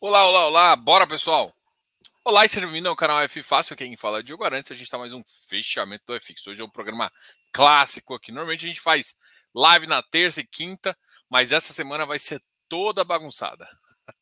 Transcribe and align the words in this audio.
Olá, 0.00 0.24
olá, 0.28 0.46
olá, 0.46 0.76
bora 0.76 1.08
pessoal! 1.08 1.52
Olá 2.24 2.44
e 2.44 2.48
seja 2.48 2.66
bem-vindo 2.66 2.88
ao 2.88 2.94
canal 2.94 3.20
F 3.22 3.42
Fácil, 3.42 3.74
quem 3.74 3.96
fala 3.96 4.20
é 4.20 4.22
Diogo 4.22 4.44
Arantes, 4.44 4.70
a 4.70 4.76
gente 4.76 4.84
está 4.84 4.96
mais 4.96 5.12
um 5.12 5.24
fechamento 5.48 6.06
do 6.06 6.14
FX. 6.20 6.46
Hoje 6.46 6.62
é 6.62 6.64
um 6.64 6.70
programa 6.70 7.12
clássico 7.50 8.14
aqui, 8.14 8.30
normalmente 8.30 8.64
a 8.64 8.68
gente 8.68 8.80
faz 8.80 9.16
live 9.52 9.88
na 9.88 10.00
terça 10.00 10.40
e 10.40 10.46
quinta, 10.46 10.96
mas 11.28 11.50
essa 11.50 11.72
semana 11.72 12.06
vai 12.06 12.16
ser 12.20 12.40
toda 12.68 13.02
bagunçada. 13.02 13.68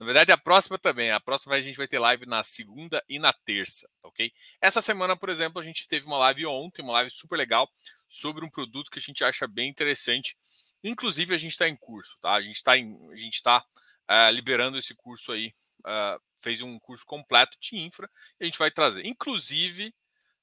Na 0.00 0.04
verdade, 0.04 0.32
a 0.32 0.36
próxima 0.36 0.76
também, 0.76 1.12
a 1.12 1.20
próxima 1.20 1.54
a 1.54 1.62
gente 1.62 1.76
vai 1.76 1.86
ter 1.86 2.00
live 2.00 2.26
na 2.26 2.42
segunda 2.42 3.00
e 3.08 3.20
na 3.20 3.32
terça, 3.32 3.88
ok? 4.02 4.32
Essa 4.60 4.82
semana, 4.82 5.16
por 5.16 5.28
exemplo, 5.28 5.60
a 5.60 5.64
gente 5.64 5.86
teve 5.86 6.06
uma 6.06 6.18
live 6.18 6.44
ontem, 6.46 6.82
uma 6.82 6.94
live 6.94 7.10
super 7.12 7.36
legal, 7.36 7.70
sobre 8.08 8.44
um 8.44 8.50
produto 8.50 8.90
que 8.90 8.98
a 8.98 9.02
gente 9.02 9.22
acha 9.22 9.46
bem 9.46 9.70
interessante, 9.70 10.36
inclusive 10.82 11.32
a 11.32 11.38
gente 11.38 11.52
está 11.52 11.68
em 11.68 11.76
curso, 11.76 12.18
tá? 12.20 12.32
A 12.32 12.42
gente 12.42 12.56
está 12.56 12.72
a 12.72 12.76
gente 13.16 13.34
está 13.34 13.64
uh, 14.10 14.30
liberando 14.30 14.76
esse 14.76 14.94
curso 14.94 15.32
aí, 15.32 15.54
uh, 15.80 16.20
fez 16.40 16.60
um 16.60 16.78
curso 16.78 17.06
completo 17.06 17.56
de 17.60 17.76
infra, 17.76 18.10
a 18.40 18.44
gente 18.44 18.58
vai 18.58 18.70
trazer, 18.70 19.06
inclusive, 19.06 19.94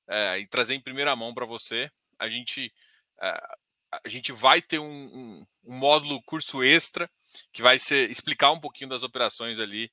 uh, 0.08 0.38
e 0.40 0.48
trazer 0.48 0.74
em 0.74 0.82
primeira 0.82 1.16
mão 1.16 1.34
para 1.34 1.46
você, 1.46 1.92
a 2.18 2.30
gente, 2.30 2.74
a 3.20 4.08
gente 4.08 4.32
vai 4.32 4.60
ter 4.60 4.80
um, 4.80 4.86
um, 4.86 5.48
um, 5.66 5.74
módulo 5.76 6.22
curso 6.24 6.64
extra, 6.64 7.10
que 7.54 7.62
vai 7.62 7.78
ser 7.78 8.10
explicar 8.10 8.52
um 8.52 8.60
pouquinho 8.60 8.90
das 8.90 9.04
operações 9.04 9.60
ali 9.60 9.92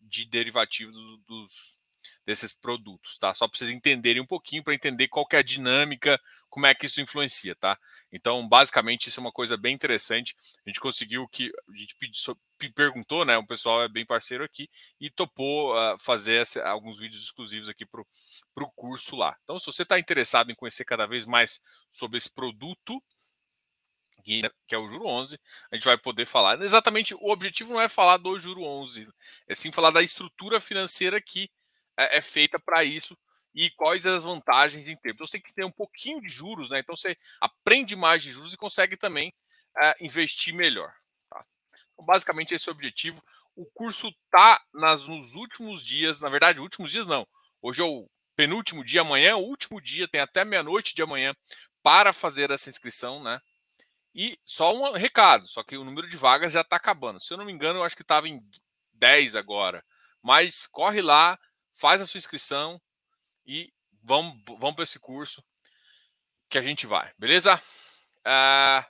de 0.00 0.24
derivativos 0.24 0.96
dos, 1.24 1.77
desses 2.28 2.52
produtos, 2.52 3.16
tá? 3.16 3.34
Só 3.34 3.48
para 3.48 3.56
vocês 3.56 3.70
entenderem 3.70 4.20
um 4.20 4.26
pouquinho, 4.26 4.62
para 4.62 4.74
entender 4.74 5.08
qual 5.08 5.26
é 5.32 5.38
a 5.38 5.42
dinâmica, 5.42 6.20
como 6.50 6.66
é 6.66 6.74
que 6.74 6.84
isso 6.84 7.00
influencia, 7.00 7.56
tá? 7.56 7.78
Então, 8.12 8.46
basicamente, 8.46 9.06
isso 9.06 9.18
é 9.18 9.22
uma 9.22 9.32
coisa 9.32 9.56
bem 9.56 9.74
interessante. 9.74 10.36
A 10.66 10.68
gente 10.68 10.78
conseguiu 10.78 11.26
que 11.26 11.50
a 11.66 11.78
gente 11.78 11.96
pediu, 11.96 12.36
perguntou, 12.74 13.24
né? 13.24 13.38
O 13.38 13.46
pessoal 13.46 13.82
é 13.82 13.88
bem 13.88 14.04
parceiro 14.04 14.44
aqui 14.44 14.68
e 15.00 15.08
topou 15.08 15.74
uh, 15.74 15.96
fazer 15.98 16.42
essa, 16.42 16.62
alguns 16.68 16.98
vídeos 16.98 17.22
exclusivos 17.24 17.66
aqui 17.66 17.86
para 17.86 18.02
o 18.02 18.70
curso 18.72 19.16
lá. 19.16 19.34
Então, 19.44 19.58
se 19.58 19.64
você 19.64 19.82
está 19.82 19.98
interessado 19.98 20.52
em 20.52 20.54
conhecer 20.54 20.84
cada 20.84 21.06
vez 21.06 21.24
mais 21.24 21.62
sobre 21.90 22.18
esse 22.18 22.30
produto, 22.30 23.02
que 24.22 24.74
é 24.74 24.76
o 24.76 24.90
juro 24.90 25.06
11, 25.06 25.40
a 25.72 25.76
gente 25.76 25.84
vai 25.86 25.96
poder 25.96 26.26
falar. 26.26 26.60
Exatamente, 26.60 27.14
o 27.14 27.30
objetivo 27.30 27.72
não 27.72 27.80
é 27.80 27.88
falar 27.88 28.18
do 28.18 28.38
juro 28.38 28.62
11, 28.62 29.08
é 29.48 29.54
sim 29.54 29.72
falar 29.72 29.90
da 29.90 30.02
estrutura 30.02 30.60
financeira 30.60 31.18
que 31.22 31.48
é, 31.98 32.18
é 32.18 32.20
feita 32.20 32.58
para 32.58 32.84
isso 32.84 33.18
e 33.54 33.70
quais 33.70 34.06
as 34.06 34.22
vantagens 34.22 34.88
em 34.88 34.96
ter. 34.96 35.10
Então 35.10 35.26
você 35.26 35.32
tem 35.32 35.42
que 35.42 35.52
ter 35.52 35.64
um 35.64 35.70
pouquinho 35.70 36.20
de 36.20 36.28
juros, 36.28 36.70
né? 36.70 36.78
Então 36.78 36.96
você 36.96 37.16
aprende 37.40 37.96
mais 37.96 38.22
de 38.22 38.30
juros 38.30 38.54
e 38.54 38.56
consegue 38.56 38.96
também 38.96 39.34
é, 39.76 39.96
investir 40.00 40.54
melhor. 40.54 40.92
Tá? 41.28 41.44
Então, 41.92 42.04
basicamente 42.04 42.54
esse 42.54 42.68
é 42.68 42.72
o 42.72 42.74
objetivo. 42.74 43.20
O 43.56 43.66
curso 43.66 44.14
tá 44.30 44.62
nas, 44.72 45.06
nos 45.06 45.34
últimos 45.34 45.84
dias, 45.84 46.20
na 46.20 46.28
verdade, 46.28 46.60
últimos 46.60 46.92
dias 46.92 47.06
não. 47.06 47.26
Hoje 47.60 47.80
é 47.80 47.84
o 47.84 48.08
penúltimo 48.36 48.84
dia, 48.84 49.00
amanhã 49.00 49.30
é 49.30 49.34
o 49.34 49.38
último 49.38 49.80
dia, 49.80 50.06
tem 50.06 50.20
até 50.20 50.44
meia-noite 50.44 50.94
de 50.94 51.02
amanhã 51.02 51.34
para 51.82 52.12
fazer 52.12 52.52
essa 52.52 52.68
inscrição, 52.68 53.20
né? 53.20 53.40
E 54.14 54.38
só 54.44 54.72
um 54.72 54.92
recado, 54.92 55.48
só 55.48 55.62
que 55.64 55.76
o 55.76 55.84
número 55.84 56.08
de 56.08 56.16
vagas 56.16 56.52
já 56.52 56.60
está 56.60 56.76
acabando. 56.76 57.20
Se 57.20 57.32
eu 57.32 57.38
não 57.38 57.44
me 57.44 57.52
engano, 57.52 57.80
eu 57.80 57.84
acho 57.84 57.96
que 57.96 58.02
estava 58.02 58.28
em 58.28 58.40
10 58.92 59.34
agora. 59.34 59.84
Mas 60.22 60.66
corre 60.66 61.02
lá, 61.02 61.38
faz 61.78 62.00
a 62.02 62.06
sua 62.06 62.18
inscrição 62.18 62.80
e 63.46 63.72
vamos, 64.02 64.42
vamos 64.58 64.74
para 64.74 64.82
esse 64.82 64.98
curso 64.98 65.44
que 66.48 66.58
a 66.58 66.62
gente 66.62 66.86
vai, 66.86 67.12
beleza? 67.16 67.54
Uh, 68.18 68.82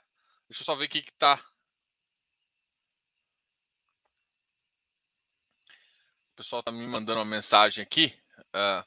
deixa 0.47 0.61
eu 0.61 0.65
só 0.65 0.75
ver 0.75 0.85
o 0.85 0.89
que 0.89 0.99
está. 0.99 1.35
O 6.31 6.35
pessoal 6.35 6.61
está 6.61 6.71
me 6.71 6.87
mandando 6.87 7.19
uma 7.19 7.25
mensagem 7.25 7.83
aqui. 7.83 8.17
Uh, 8.55 8.83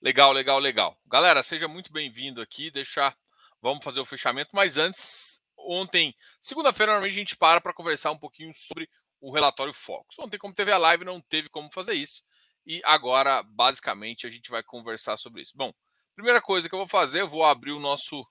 legal, 0.00 0.32
legal, 0.32 0.58
legal. 0.58 0.98
Galera, 1.06 1.42
seja 1.42 1.68
muito 1.68 1.92
bem-vindo 1.92 2.40
aqui. 2.40 2.70
Deixar, 2.70 3.16
vamos 3.60 3.84
fazer 3.84 4.00
o 4.00 4.04
fechamento. 4.04 4.50
Mas 4.54 4.76
antes, 4.76 5.42
ontem, 5.58 6.14
segunda-feira, 6.40 6.92
normalmente 6.92 7.16
a 7.16 7.18
gente 7.18 7.36
para 7.36 7.60
para 7.60 7.74
conversar 7.74 8.12
um 8.12 8.18
pouquinho 8.18 8.54
sobre 8.54 8.88
o 9.20 9.32
relatório 9.32 9.74
Focus. 9.74 10.18
Ontem, 10.20 10.38
como 10.38 10.54
teve 10.54 10.70
a 10.70 10.78
live, 10.78 11.04
não 11.04 11.20
teve 11.20 11.48
como 11.48 11.68
fazer 11.72 11.94
isso. 11.94 12.22
E 12.70 12.80
agora, 12.84 13.42
basicamente, 13.42 14.28
a 14.28 14.30
gente 14.30 14.48
vai 14.48 14.62
conversar 14.62 15.16
sobre 15.16 15.42
isso. 15.42 15.52
Bom, 15.56 15.74
primeira 16.14 16.40
coisa 16.40 16.68
que 16.68 16.74
eu 16.76 16.78
vou 16.78 16.86
fazer, 16.86 17.22
eu 17.22 17.26
vou 17.26 17.44
abrir 17.44 17.72
o 17.72 17.80
nosso, 17.80 18.24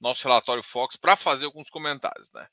nosso 0.00 0.26
relatório 0.26 0.62
Fox 0.62 0.96
para 0.96 1.14
fazer 1.16 1.44
alguns 1.44 1.68
comentários, 1.68 2.32
né? 2.32 2.48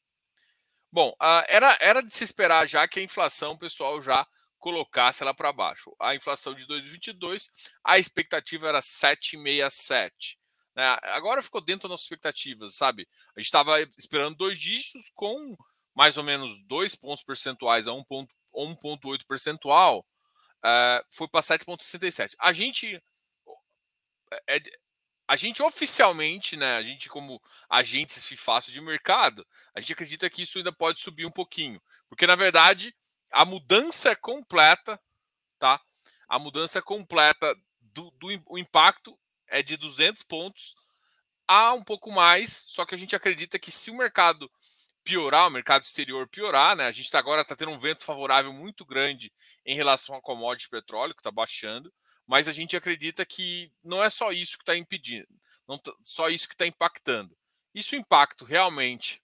Bom, 0.91 1.15
era, 1.47 1.77
era 1.79 2.01
de 2.01 2.13
se 2.13 2.25
esperar 2.25 2.67
já 2.67 2.85
que 2.85 2.99
a 2.99 3.03
inflação, 3.03 3.57
pessoal 3.57 4.01
já 4.01 4.27
colocasse 4.59 5.23
ela 5.23 5.33
para 5.33 5.53
baixo. 5.53 5.95
A 6.01 6.13
inflação 6.13 6.53
de 6.53 6.67
2022, 6.67 7.49
a 7.81 7.97
expectativa 7.97 8.67
era 8.67 8.81
7,67. 8.81 10.37
Né? 10.75 10.97
Agora 11.01 11.41
ficou 11.41 11.61
dentro 11.61 11.83
das 11.83 11.91
nossas 11.91 12.03
expectativas, 12.03 12.75
sabe? 12.75 13.07
A 13.37 13.39
gente 13.39 13.45
estava 13.45 13.79
esperando 13.97 14.35
dois 14.35 14.59
dígitos 14.59 15.09
com 15.15 15.55
mais 15.95 16.17
ou 16.17 16.25
menos 16.25 16.61
dois 16.67 16.93
pontos 16.93 17.23
percentuais 17.23 17.87
a 17.87 17.91
1,8 17.91 19.25
percentual 19.25 20.05
uh, 20.65 21.05
foi 21.11 21.27
para 21.27 21.41
7,67. 21.41 22.35
A 22.39 22.51
gente. 22.51 23.01
É, 24.47 24.61
a 25.27 25.35
gente 25.35 25.61
oficialmente, 25.63 26.55
né? 26.55 26.75
A 26.75 26.83
gente, 26.83 27.09
como 27.09 27.41
agentes 27.69 28.27
fácil 28.37 28.71
de 28.71 28.81
mercado, 28.81 29.45
a 29.73 29.79
gente 29.79 29.93
acredita 29.93 30.29
que 30.29 30.43
isso 30.43 30.57
ainda 30.57 30.71
pode 30.71 30.99
subir 30.99 31.25
um 31.25 31.31
pouquinho. 31.31 31.81
Porque, 32.07 32.27
na 32.27 32.35
verdade, 32.35 32.95
a 33.31 33.43
mudança 33.43 34.11
é 34.11 34.15
completa, 34.15 35.01
tá? 35.57 35.81
A 36.27 36.37
mudança 36.37 36.79
é 36.79 36.81
completa 36.81 37.55
do, 37.81 38.11
do 38.11 38.57
impacto 38.57 39.17
é 39.47 39.63
de 39.63 39.77
200 39.77 40.23
pontos 40.23 40.75
a 41.47 41.73
um 41.73 41.83
pouco 41.83 42.11
mais, 42.11 42.63
só 42.67 42.85
que 42.85 42.95
a 42.95 42.97
gente 42.97 43.15
acredita 43.15 43.59
que 43.59 43.71
se 43.71 43.91
o 43.91 43.95
mercado 43.95 44.51
piorar, 45.05 45.47
o 45.47 45.51
mercado 45.51 45.83
exterior 45.83 46.27
piorar, 46.27 46.75
né? 46.75 46.87
A 46.87 46.91
gente 46.91 47.09
tá, 47.11 47.19
agora 47.19 47.43
está 47.43 47.55
tendo 47.55 47.71
um 47.71 47.77
vento 47.77 48.03
favorável 48.03 48.51
muito 48.51 48.83
grande 48.83 49.31
em 49.63 49.75
relação 49.75 50.15
ao 50.15 50.21
commodity 50.21 50.67
petróleo, 50.67 51.13
que 51.13 51.21
está 51.21 51.31
baixando, 51.31 51.93
mas 52.25 52.47
a 52.47 52.51
gente 52.51 52.75
acredita 52.75 53.23
que 53.23 53.71
não 53.83 54.03
é 54.03 54.09
só 54.09 54.31
isso 54.31 54.57
que 54.57 54.63
está 54.63 54.75
impedindo, 54.75 55.29
não 55.67 55.79
só 56.03 56.27
isso 56.27 56.47
que 56.47 56.55
está 56.55 56.65
impactando. 56.65 57.37
E 57.73 57.83
se 57.83 57.95
o 57.95 57.99
impacto 57.99 58.43
realmente 58.43 59.21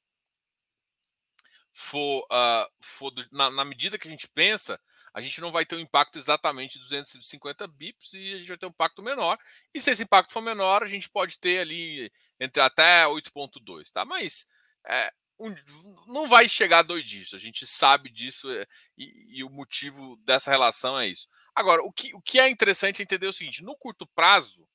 for, 1.73 2.27
uh, 2.31 2.69
for 2.79 3.11
na, 3.31 3.49
na, 3.49 3.65
medida 3.65 3.97
que 3.97 4.07
a 4.07 4.11
gente 4.11 4.27
pensa, 4.27 4.79
a 5.13 5.19
gente 5.19 5.41
não 5.41 5.51
vai 5.51 5.65
ter 5.65 5.75
um 5.75 5.79
impacto 5.79 6.17
exatamente 6.19 6.73
de 6.73 6.79
250 6.81 7.65
bips 7.67 8.13
e 8.13 8.33
a 8.33 8.37
gente 8.37 8.47
vai 8.49 8.57
ter 8.57 8.65
um 8.67 8.69
impacto 8.69 9.01
menor. 9.01 9.39
E 9.73 9.81
se 9.81 9.89
esse 9.89 10.03
impacto 10.03 10.31
for 10.31 10.41
menor, 10.41 10.83
a 10.83 10.87
gente 10.87 11.09
pode 11.09 11.39
ter 11.39 11.59
ali 11.59 12.11
entre 12.39 12.61
até 12.61 13.05
8,2, 13.05 13.89
tá? 13.91 14.05
Mas 14.05 14.47
é, 14.85 15.11
um, 15.41 16.13
não 16.13 16.27
vai 16.27 16.47
chegar 16.47 16.79
a 16.79 16.83
dois. 16.83 17.33
A 17.33 17.37
gente 17.37 17.65
sabe 17.65 18.09
disso 18.09 18.49
é, 18.51 18.65
e, 18.97 19.39
e, 19.39 19.43
o 19.43 19.49
motivo 19.49 20.15
dessa 20.17 20.51
relação 20.51 20.99
é 20.99 21.07
isso. 21.07 21.27
Agora, 21.55 21.81
o 21.81 21.91
que, 21.91 22.13
o 22.13 22.21
que 22.21 22.39
é 22.39 22.47
interessante 22.47 23.01
é 23.01 23.03
entender 23.03 23.27
o 23.27 23.33
seguinte: 23.33 23.63
no 23.63 23.75
curto 23.75 24.05
prazo, 24.07 24.67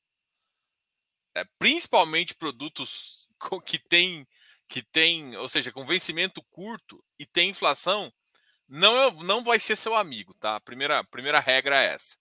é, 1.34 1.44
principalmente 1.59 2.34
produtos 2.34 3.28
que 3.65 3.78
têm, 3.78 4.27
que 4.69 4.82
tem, 4.82 5.37
ou 5.37 5.49
seja, 5.49 5.71
com 5.71 5.87
vencimento 5.87 6.43
curto 6.50 7.03
e 7.19 7.25
tem 7.25 7.50
inflação, 7.50 8.12
não, 8.69 8.97
é, 8.97 9.10
não 9.25 9.44
vai 9.44 9.60
ser 9.60 9.77
seu 9.77 9.94
amigo, 9.94 10.34
tá? 10.34 10.56
A 10.56 10.60
primeira, 10.60 11.04
primeira 11.04 11.38
regra 11.38 11.81
é 11.81 11.94
essa. 11.94 12.16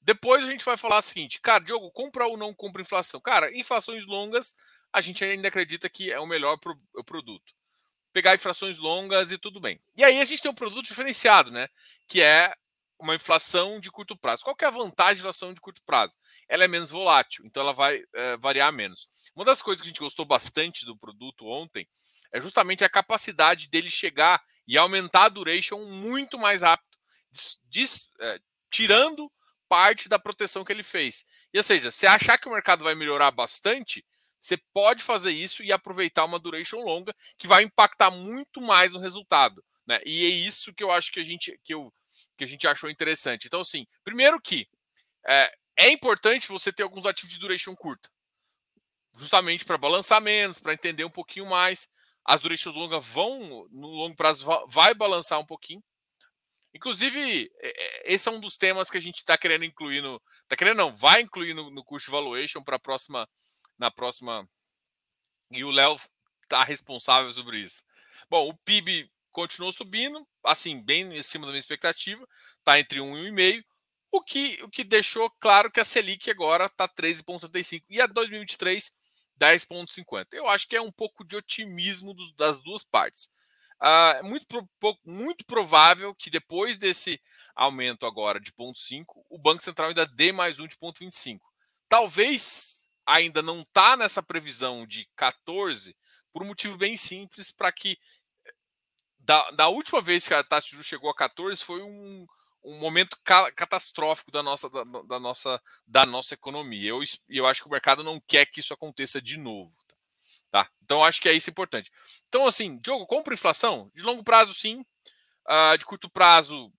Depois 0.00 0.44
a 0.44 0.50
gente 0.50 0.64
vai 0.64 0.76
falar 0.76 0.98
o 0.98 1.02
seguinte, 1.02 1.40
cara, 1.40 1.64
Diogo, 1.64 1.90
compra 1.90 2.26
ou 2.26 2.36
não 2.36 2.54
compra 2.54 2.82
inflação? 2.82 3.20
Cara, 3.20 3.56
inflações 3.56 4.06
longas, 4.06 4.54
a 4.92 5.00
gente 5.00 5.24
ainda 5.24 5.48
acredita 5.48 5.88
que 5.88 6.12
é 6.12 6.20
o 6.20 6.26
melhor 6.26 6.58
pro, 6.58 6.78
o 6.94 7.04
produto 7.04 7.54
pegar 8.14 8.34
inflações 8.34 8.78
longas 8.78 9.32
e 9.32 9.36
tudo 9.36 9.60
bem. 9.60 9.80
E 9.96 10.04
aí 10.04 10.20
a 10.20 10.24
gente 10.24 10.40
tem 10.40 10.50
um 10.50 10.54
produto 10.54 10.86
diferenciado, 10.86 11.50
né? 11.50 11.68
Que 12.08 12.22
é 12.22 12.54
uma 12.96 13.16
inflação 13.16 13.80
de 13.80 13.90
curto 13.90 14.16
prazo. 14.16 14.44
Qual 14.44 14.54
que 14.54 14.64
é 14.64 14.68
a 14.68 14.70
vantagem 14.70 15.16
da 15.16 15.18
inflação 15.18 15.52
de 15.52 15.60
curto 15.60 15.82
prazo? 15.84 16.16
Ela 16.48 16.64
é 16.64 16.68
menos 16.68 16.90
volátil, 16.90 17.44
então 17.44 17.64
ela 17.64 17.72
vai 17.72 18.00
é, 18.14 18.36
variar 18.36 18.72
menos. 18.72 19.08
Uma 19.34 19.44
das 19.44 19.60
coisas 19.60 19.82
que 19.82 19.88
a 19.88 19.90
gente 19.90 20.00
gostou 20.00 20.24
bastante 20.24 20.86
do 20.86 20.96
produto 20.96 21.44
ontem 21.44 21.88
é 22.32 22.40
justamente 22.40 22.84
a 22.84 22.88
capacidade 22.88 23.68
dele 23.68 23.90
chegar 23.90 24.40
e 24.66 24.78
aumentar 24.78 25.24
a 25.24 25.28
duration 25.28 25.84
muito 25.84 26.38
mais 26.38 26.62
rápido, 26.62 26.96
des, 27.32 27.60
des, 27.68 28.10
é, 28.20 28.38
tirando 28.70 29.30
parte 29.68 30.08
da 30.08 30.20
proteção 30.20 30.64
que 30.64 30.72
ele 30.72 30.84
fez. 30.84 31.26
E, 31.52 31.58
ou 31.58 31.64
seja, 31.64 31.90
se 31.90 32.06
achar 32.06 32.38
que 32.38 32.48
o 32.48 32.52
mercado 32.52 32.84
vai 32.84 32.94
melhorar 32.94 33.32
bastante, 33.32 34.04
você 34.44 34.58
pode 34.74 35.02
fazer 35.02 35.30
isso 35.30 35.62
e 35.62 35.72
aproveitar 35.72 36.22
uma 36.26 36.38
duration 36.38 36.80
longa 36.80 37.14
que 37.38 37.46
vai 37.46 37.62
impactar 37.62 38.10
muito 38.10 38.60
mais 38.60 38.92
no 38.92 39.00
resultado. 39.00 39.64
Né? 39.86 39.98
E 40.04 40.26
é 40.26 40.28
isso 40.28 40.74
que 40.74 40.84
eu 40.84 40.90
acho 40.90 41.10
que 41.10 41.18
a 41.18 41.24
gente, 41.24 41.58
que 41.64 41.72
eu, 41.72 41.90
que 42.36 42.44
a 42.44 42.46
gente 42.46 42.66
achou 42.68 42.90
interessante. 42.90 43.46
Então, 43.46 43.62
assim, 43.62 43.86
primeiro 44.04 44.38
que 44.38 44.68
é, 45.26 45.54
é 45.78 45.90
importante 45.90 46.46
você 46.48 46.70
ter 46.70 46.82
alguns 46.82 47.06
ativos 47.06 47.32
de 47.32 47.40
duration 47.40 47.74
curta. 47.74 48.10
Justamente 49.14 49.64
para 49.64 49.78
balançar 49.78 50.20
menos, 50.20 50.58
para 50.58 50.74
entender 50.74 51.04
um 51.06 51.10
pouquinho 51.10 51.46
mais. 51.46 51.88
As 52.22 52.42
durations 52.42 52.74
longas 52.74 53.04
vão, 53.06 53.66
no 53.70 53.88
longo 53.88 54.14
prazo, 54.14 54.46
vai 54.68 54.92
balançar 54.92 55.40
um 55.40 55.46
pouquinho. 55.46 55.82
Inclusive, 56.74 57.50
esse 58.04 58.28
é 58.28 58.32
um 58.32 58.40
dos 58.40 58.58
temas 58.58 58.90
que 58.90 58.98
a 58.98 59.00
gente 59.00 59.18
está 59.18 59.38
querendo 59.38 59.64
incluir 59.64 60.02
no. 60.02 60.20
Está 60.42 60.56
querendo, 60.56 60.76
não, 60.76 60.94
vai 60.94 61.22
incluir 61.22 61.54
no, 61.54 61.70
no 61.70 61.84
curso 61.84 62.06
de 62.06 62.10
valuation 62.10 62.62
para 62.62 62.76
a 62.76 62.80
próxima. 62.80 63.26
Na 63.78 63.90
próxima. 63.90 64.48
E 65.50 65.64
o 65.64 65.70
Léo 65.70 65.96
está 66.42 66.64
responsável 66.64 67.30
sobre 67.32 67.58
isso. 67.58 67.84
Bom, 68.28 68.48
o 68.48 68.54
PIB 68.54 69.10
continuou 69.30 69.72
subindo, 69.72 70.26
assim, 70.44 70.80
bem 70.80 71.16
em 71.16 71.22
cima 71.22 71.46
da 71.46 71.52
minha 71.52 71.60
expectativa, 71.60 72.26
está 72.58 72.78
entre 72.78 73.00
1 73.00 73.18
e 73.18 73.30
1,5, 73.30 73.64
o 74.12 74.22
que, 74.22 74.62
o 74.62 74.68
que 74.70 74.84
deixou 74.84 75.28
claro 75.40 75.70
que 75.70 75.80
a 75.80 75.84
Selic 75.84 76.30
agora 76.30 76.66
está 76.66 76.88
13,35 76.88 77.82
e 77.90 78.00
a 78.00 78.06
2023 78.06 78.94
10,50. 79.38 80.28
Eu 80.32 80.48
acho 80.48 80.68
que 80.68 80.76
é 80.76 80.80
um 80.80 80.92
pouco 80.92 81.24
de 81.24 81.36
otimismo 81.36 82.14
dos, 82.14 82.32
das 82.34 82.62
duas 82.62 82.84
partes. 82.84 83.28
Uh, 83.82 84.24
muito, 84.24 84.68
muito 85.04 85.44
provável 85.44 86.14
que 86.14 86.30
depois 86.30 86.78
desse 86.78 87.20
aumento 87.54 88.06
agora 88.06 88.38
de 88.38 88.52
0,5, 88.52 89.04
o 89.28 89.36
Banco 89.36 89.62
Central 89.62 89.88
ainda 89.88 90.06
dê 90.06 90.32
mais 90.32 90.60
um 90.60 90.66
de 90.68 90.76
0,25. 90.76 91.40
Talvez 91.88 92.83
ainda 93.06 93.42
não 93.42 93.60
está 93.60 93.96
nessa 93.96 94.22
previsão 94.22 94.86
de 94.86 95.08
14, 95.16 95.96
por 96.32 96.42
um 96.42 96.46
motivo 96.46 96.76
bem 96.76 96.96
simples, 96.96 97.52
para 97.52 97.70
que 97.70 97.98
da, 99.18 99.50
da, 99.52 99.68
última 99.68 100.00
vez 100.00 100.26
que 100.26 100.34
a 100.34 100.44
taxa 100.44 100.66
de 100.66 100.72
juros 100.72 100.86
chegou 100.86 101.10
a 101.10 101.14
14 101.14 101.62
foi 101.64 101.82
um, 101.82 102.26
um 102.62 102.78
momento 102.78 103.18
ca 103.24 103.50
catastrófico 103.52 104.30
da 104.30 104.42
nossa, 104.42 104.68
da, 104.68 104.84
da, 104.84 105.20
nossa, 105.20 105.62
da 105.86 106.04
nossa 106.04 106.34
economia. 106.34 106.90
Eu, 106.90 107.00
eu 107.28 107.46
acho 107.46 107.62
que 107.62 107.68
o 107.68 107.70
mercado 107.70 108.02
não 108.04 108.20
quer 108.20 108.46
que 108.46 108.60
isso 108.60 108.74
aconteça 108.74 109.20
de 109.22 109.38
novo. 109.38 109.72
Tá? 110.50 110.70
Então 110.82 111.02
acho 111.02 111.20
que 111.20 111.28
é 111.28 111.32
isso 111.32 111.50
importante. 111.50 111.90
Então, 112.28 112.46
assim, 112.46 112.78
Diogo, 112.78 113.06
compra 113.06 113.34
inflação? 113.34 113.90
De 113.94 114.02
longo 114.02 114.22
prazo, 114.22 114.54
sim. 114.54 114.84
Uh, 115.46 115.76
de 115.78 115.84
curto 115.84 116.08
prazo, 116.08 116.72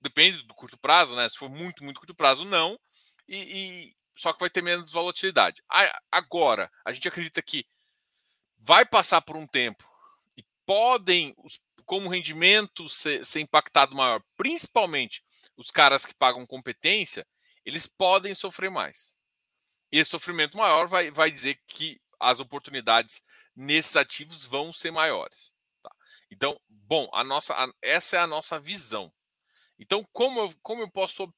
depende 0.00 0.42
do 0.42 0.54
curto 0.54 0.78
prazo, 0.78 1.14
né? 1.14 1.28
Se 1.28 1.36
for 1.36 1.48
muito, 1.48 1.84
muito 1.84 1.98
curto 2.00 2.14
prazo, 2.14 2.44
não. 2.44 2.78
E 3.28 3.92
só 4.18 4.32
que 4.32 4.40
vai 4.40 4.50
ter 4.50 4.62
menos 4.62 4.90
volatilidade. 4.90 5.62
Agora, 6.10 6.68
a 6.84 6.92
gente 6.92 7.06
acredita 7.06 7.40
que 7.40 7.64
vai 8.58 8.84
passar 8.84 9.22
por 9.22 9.36
um 9.36 9.46
tempo 9.46 9.88
e 10.36 10.44
podem, 10.66 11.36
como 11.86 12.08
rendimento, 12.08 12.88
ser, 12.88 13.24
ser 13.24 13.38
impactado 13.38 13.94
maior, 13.94 14.20
principalmente 14.36 15.24
os 15.56 15.70
caras 15.70 16.04
que 16.04 16.12
pagam 16.12 16.44
competência, 16.44 17.24
eles 17.64 17.86
podem 17.86 18.34
sofrer 18.34 18.68
mais. 18.70 19.16
E 19.92 20.00
esse 20.00 20.10
sofrimento 20.10 20.58
maior 20.58 20.88
vai, 20.88 21.12
vai 21.12 21.30
dizer 21.30 21.60
que 21.68 22.00
as 22.18 22.40
oportunidades 22.40 23.22
nesses 23.54 23.94
ativos 23.94 24.44
vão 24.44 24.72
ser 24.72 24.90
maiores. 24.90 25.52
Tá? 25.80 25.94
Então, 26.28 26.60
bom, 26.68 27.08
a 27.12 27.22
nossa, 27.22 27.54
a, 27.54 27.72
essa 27.80 28.16
é 28.16 28.20
a 28.20 28.26
nossa 28.26 28.58
visão. 28.58 29.12
Então, 29.78 30.04
como 30.12 30.40
eu, 30.40 30.54
como 30.60 30.82
eu 30.82 30.90
posso 30.90 31.32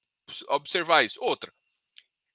observar 0.49 1.05
isso? 1.05 1.23
Outra, 1.23 1.53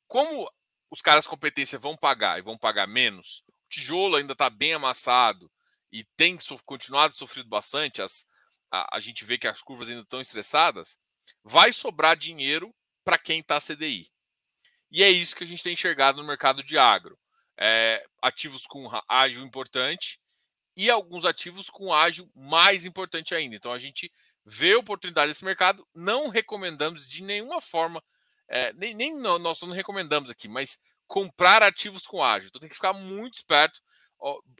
como 0.07 0.49
os 0.89 1.01
caras 1.01 1.27
competência 1.27 1.79
vão 1.79 1.95
pagar 1.95 2.39
e 2.39 2.41
vão 2.41 2.57
pagar 2.57 2.87
menos, 2.87 3.43
o 3.47 3.69
tijolo 3.69 4.15
ainda 4.15 4.33
está 4.33 4.49
bem 4.49 4.73
amassado 4.73 5.51
e 5.91 6.03
tem 6.15 6.37
continuado 6.65 7.13
sofrido 7.13 7.49
bastante, 7.49 8.01
as, 8.01 8.27
a, 8.71 8.97
a, 8.97 8.99
gente 8.99 9.23
vê 9.23 9.37
que 9.37 9.47
as 9.47 9.61
curvas 9.61 9.89
ainda 9.89 10.01
estão 10.01 10.21
estressadas, 10.21 10.97
vai 11.43 11.71
sobrar 11.71 12.15
dinheiro 12.17 12.73
para 13.03 13.17
quem 13.17 13.39
está 13.39 13.59
CDI. 13.59 14.11
E 14.91 15.03
é 15.03 15.09
isso 15.09 15.35
que 15.35 15.43
a 15.43 15.47
gente 15.47 15.63
tem 15.63 15.73
enxergado 15.73 16.21
no 16.21 16.27
mercado 16.27 16.63
de 16.63 16.77
agro 16.77 17.17
é, 17.57 18.05
ativos 18.21 18.65
com 18.65 18.89
ágio 19.07 19.43
importante 19.43 20.19
e 20.75 20.89
alguns 20.89 21.25
ativos 21.25 21.69
com 21.69 21.93
ágio 21.93 22.29
mais 22.35 22.85
importante 22.85 23.33
ainda. 23.33 23.55
Então 23.55 23.71
a 23.71 23.79
gente 23.79 24.11
vê 24.45 24.75
oportunidade 24.75 25.29
nesse 25.29 25.45
mercado, 25.45 25.87
não 25.93 26.29
recomendamos 26.29 27.07
de 27.07 27.23
nenhuma 27.23 27.61
forma, 27.61 28.03
é, 28.49 28.73
nem, 28.73 28.93
nem 28.93 29.19
nós 29.19 29.61
não 29.61 29.71
recomendamos 29.71 30.29
aqui, 30.29 30.47
mas 30.47 30.79
comprar 31.07 31.63
ativos 31.63 32.05
com 32.05 32.23
ágio. 32.23 32.47
Então 32.47 32.59
tem 32.59 32.69
que 32.69 32.75
ficar 32.75 32.93
muito 32.93 33.35
esperto, 33.35 33.81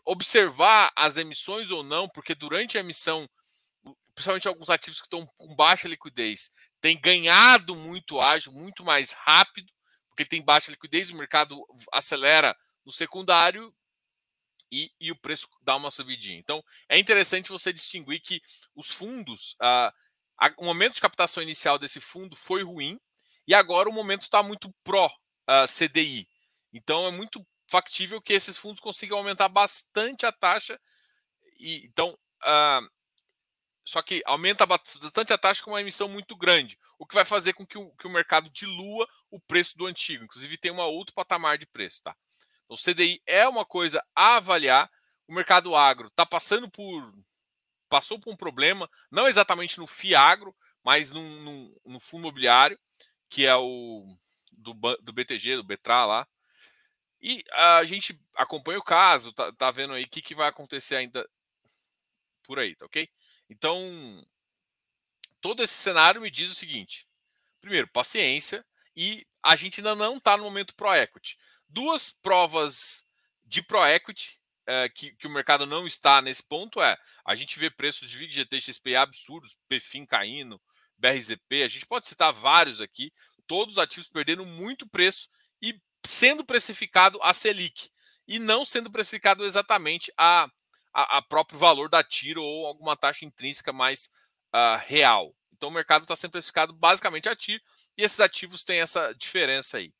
observar 0.05 0.91
as 0.95 1.17
emissões 1.17 1.71
ou 1.71 1.83
não, 1.83 2.07
porque 2.07 2.35
durante 2.35 2.77
a 2.77 2.81
emissão, 2.81 3.27
principalmente 4.13 4.47
alguns 4.47 4.69
ativos 4.69 4.99
que 4.99 5.07
estão 5.07 5.25
com 5.37 5.55
baixa 5.55 5.87
liquidez, 5.87 6.51
tem 6.79 6.99
ganhado 6.99 7.75
muito 7.75 8.19
ágio, 8.19 8.51
muito 8.51 8.83
mais 8.83 9.11
rápido, 9.11 9.71
porque 10.09 10.25
tem 10.25 10.41
baixa 10.41 10.71
liquidez, 10.71 11.09
o 11.09 11.15
mercado 11.15 11.65
acelera 11.91 12.55
no 12.85 12.91
secundário 12.91 13.73
e, 14.71 14.91
e, 14.99 15.11
o 15.11 15.15
preço 15.15 15.47
dá 15.61 15.75
uma 15.75 15.91
subidinha. 15.91 16.37
Então, 16.37 16.63
é 16.89 16.97
interessante 16.97 17.49
você 17.49 17.71
distinguir 17.71 18.21
que 18.21 18.41
os 18.75 18.89
fundos, 18.89 19.55
ah, 19.59 19.93
o 20.57 20.65
momento 20.65 20.95
de 20.95 21.01
captação 21.01 21.41
inicial 21.41 21.77
desse 21.77 21.99
fundo 21.99 22.35
foi 22.35 22.63
ruim 22.63 22.99
e 23.47 23.53
agora 23.53 23.89
o 23.89 23.93
momento 23.93 24.21
está 24.21 24.41
muito 24.41 24.73
pró 24.83 25.09
ah. 25.47 25.65
Então, 26.73 27.07
é 27.07 27.11
muito 27.11 27.45
factível 27.67 28.21
que 28.21 28.33
esses 28.33 28.57
fundos 28.57 28.81
consigam 28.81 29.17
aumentar 29.17 29.49
bastante 29.49 30.25
a 30.25 30.31
taxa. 30.31 30.79
E, 31.59 31.85
então, 31.85 32.17
ah, 32.43 32.81
só 33.85 34.01
que 34.01 34.23
aumenta 34.25 34.65
bastante 34.65 35.31
a 35.31 35.37
taxa 35.37 35.63
com 35.63 35.71
uma 35.71 35.81
emissão 35.81 36.09
muito 36.09 36.35
grande, 36.35 36.77
o 36.97 37.05
que 37.05 37.13
vai 37.13 37.23
fazer 37.23 37.53
com 37.53 37.65
que 37.65 37.77
o, 37.77 37.91
que 37.91 38.07
o 38.07 38.09
mercado 38.09 38.49
dilua 38.49 39.07
o 39.29 39.39
preço 39.39 39.77
do 39.77 39.85
antigo. 39.85 40.23
Inclusive, 40.23 40.57
tem 40.57 40.71
uma 40.71 40.85
outro 40.85 41.13
patamar 41.13 41.57
de 41.57 41.67
preço, 41.67 42.01
tá? 42.03 42.15
O 42.67 42.75
CDI 42.75 43.21
é 43.27 43.47
uma 43.47 43.63
coisa 43.63 44.03
a 44.15 44.37
avaliar. 44.37 44.89
O 45.27 45.33
mercado 45.33 45.75
agro 45.75 46.07
está 46.07 46.25
passando 46.25 46.69
por. 46.69 47.13
passou 47.89 48.19
por 48.19 48.33
um 48.33 48.35
problema, 48.35 48.89
não 49.11 49.27
exatamente 49.27 49.77
no 49.77 49.87
FIAGRO, 49.87 50.55
mas 50.83 51.11
no 51.11 51.99
fundo 51.99 52.21
imobiliário, 52.21 52.79
que 53.35 53.45
é 53.45 53.53
o 53.53 54.17
do, 54.49 54.73
do 55.01 55.11
BTG, 55.11 55.57
do 55.57 55.63
Betra 55.63 56.05
lá. 56.05 56.27
E 57.21 57.43
a 57.51 57.83
gente 57.83 58.17
acompanha 58.33 58.79
o 58.79 58.83
caso, 58.83 59.33
tá, 59.33 59.51
tá 59.51 59.71
vendo 59.71 59.91
aí 59.93 60.05
o 60.05 60.09
que, 60.09 60.21
que 60.21 60.33
vai 60.33 60.47
acontecer 60.47 60.95
ainda 60.95 61.29
por 62.43 62.59
aí, 62.59 62.77
tá 62.77 62.85
ok? 62.85 63.09
Então, 63.49 64.25
todo 65.41 65.61
esse 65.61 65.73
cenário 65.73 66.21
me 66.21 66.31
diz 66.31 66.49
o 66.49 66.55
seguinte: 66.55 67.05
primeiro, 67.59 67.89
paciência, 67.89 68.65
e 68.95 69.27
a 69.43 69.53
gente 69.57 69.81
ainda 69.81 69.95
não 69.95 70.15
está 70.15 70.37
no 70.37 70.45
momento 70.45 70.73
pro 70.73 70.95
equity 70.95 71.37
duas 71.67 72.13
provas 72.21 73.05
de 73.43 73.61
ProEquity 73.61 74.39
é, 74.65 74.87
que, 74.87 75.13
que, 75.17 75.27
o 75.27 75.31
mercado 75.31 75.65
não 75.65 75.85
está 75.85 76.21
nesse 76.21 76.41
ponto 76.41 76.81
é 76.81 76.97
a 77.25 77.35
gente 77.35 77.59
vê 77.59 77.69
preços 77.69 78.09
de 78.09 78.17
VIG 78.17 78.47
XP 78.61 78.95
absurdos, 78.95 79.57
PFIM 79.67 80.05
caindo, 80.05 80.61
BRZP, 80.97 81.63
a 81.63 81.67
gente 81.67 81.85
pode 81.85 82.07
citar 82.07 82.31
vários 82.31 82.81
aqui, 82.81 83.11
todos 83.47 83.73
os 83.73 83.77
ativos 83.77 84.09
perdendo 84.09 84.45
muito 84.45 84.87
preço 84.87 85.29
e 85.61 85.79
sendo 86.05 86.45
precificado 86.45 87.19
a 87.21 87.33
Selic 87.33 87.89
e 88.27 88.39
não 88.39 88.65
sendo 88.65 88.91
precificado 88.91 89.45
exatamente 89.45 90.11
a, 90.17 90.49
a, 90.93 91.17
a 91.17 91.21
próprio 91.21 91.59
valor 91.59 91.89
da 91.89 92.03
tiro 92.03 92.43
ou 92.43 92.65
alguma 92.65 92.95
taxa 92.95 93.25
intrínseca 93.25 93.71
mais 93.71 94.09
uh, 94.53 94.79
real. 94.85 95.35
Então 95.53 95.69
o 95.69 95.71
mercado 95.71 96.03
está 96.03 96.15
sendo 96.15 96.31
precificado 96.31 96.73
basicamente 96.73 97.29
a 97.29 97.35
tiro 97.35 97.61
e 97.97 98.03
esses 98.03 98.19
ativos 98.19 98.63
têm 98.63 98.79
essa 98.79 99.13
diferença 99.13 99.77
aí. 99.77 99.93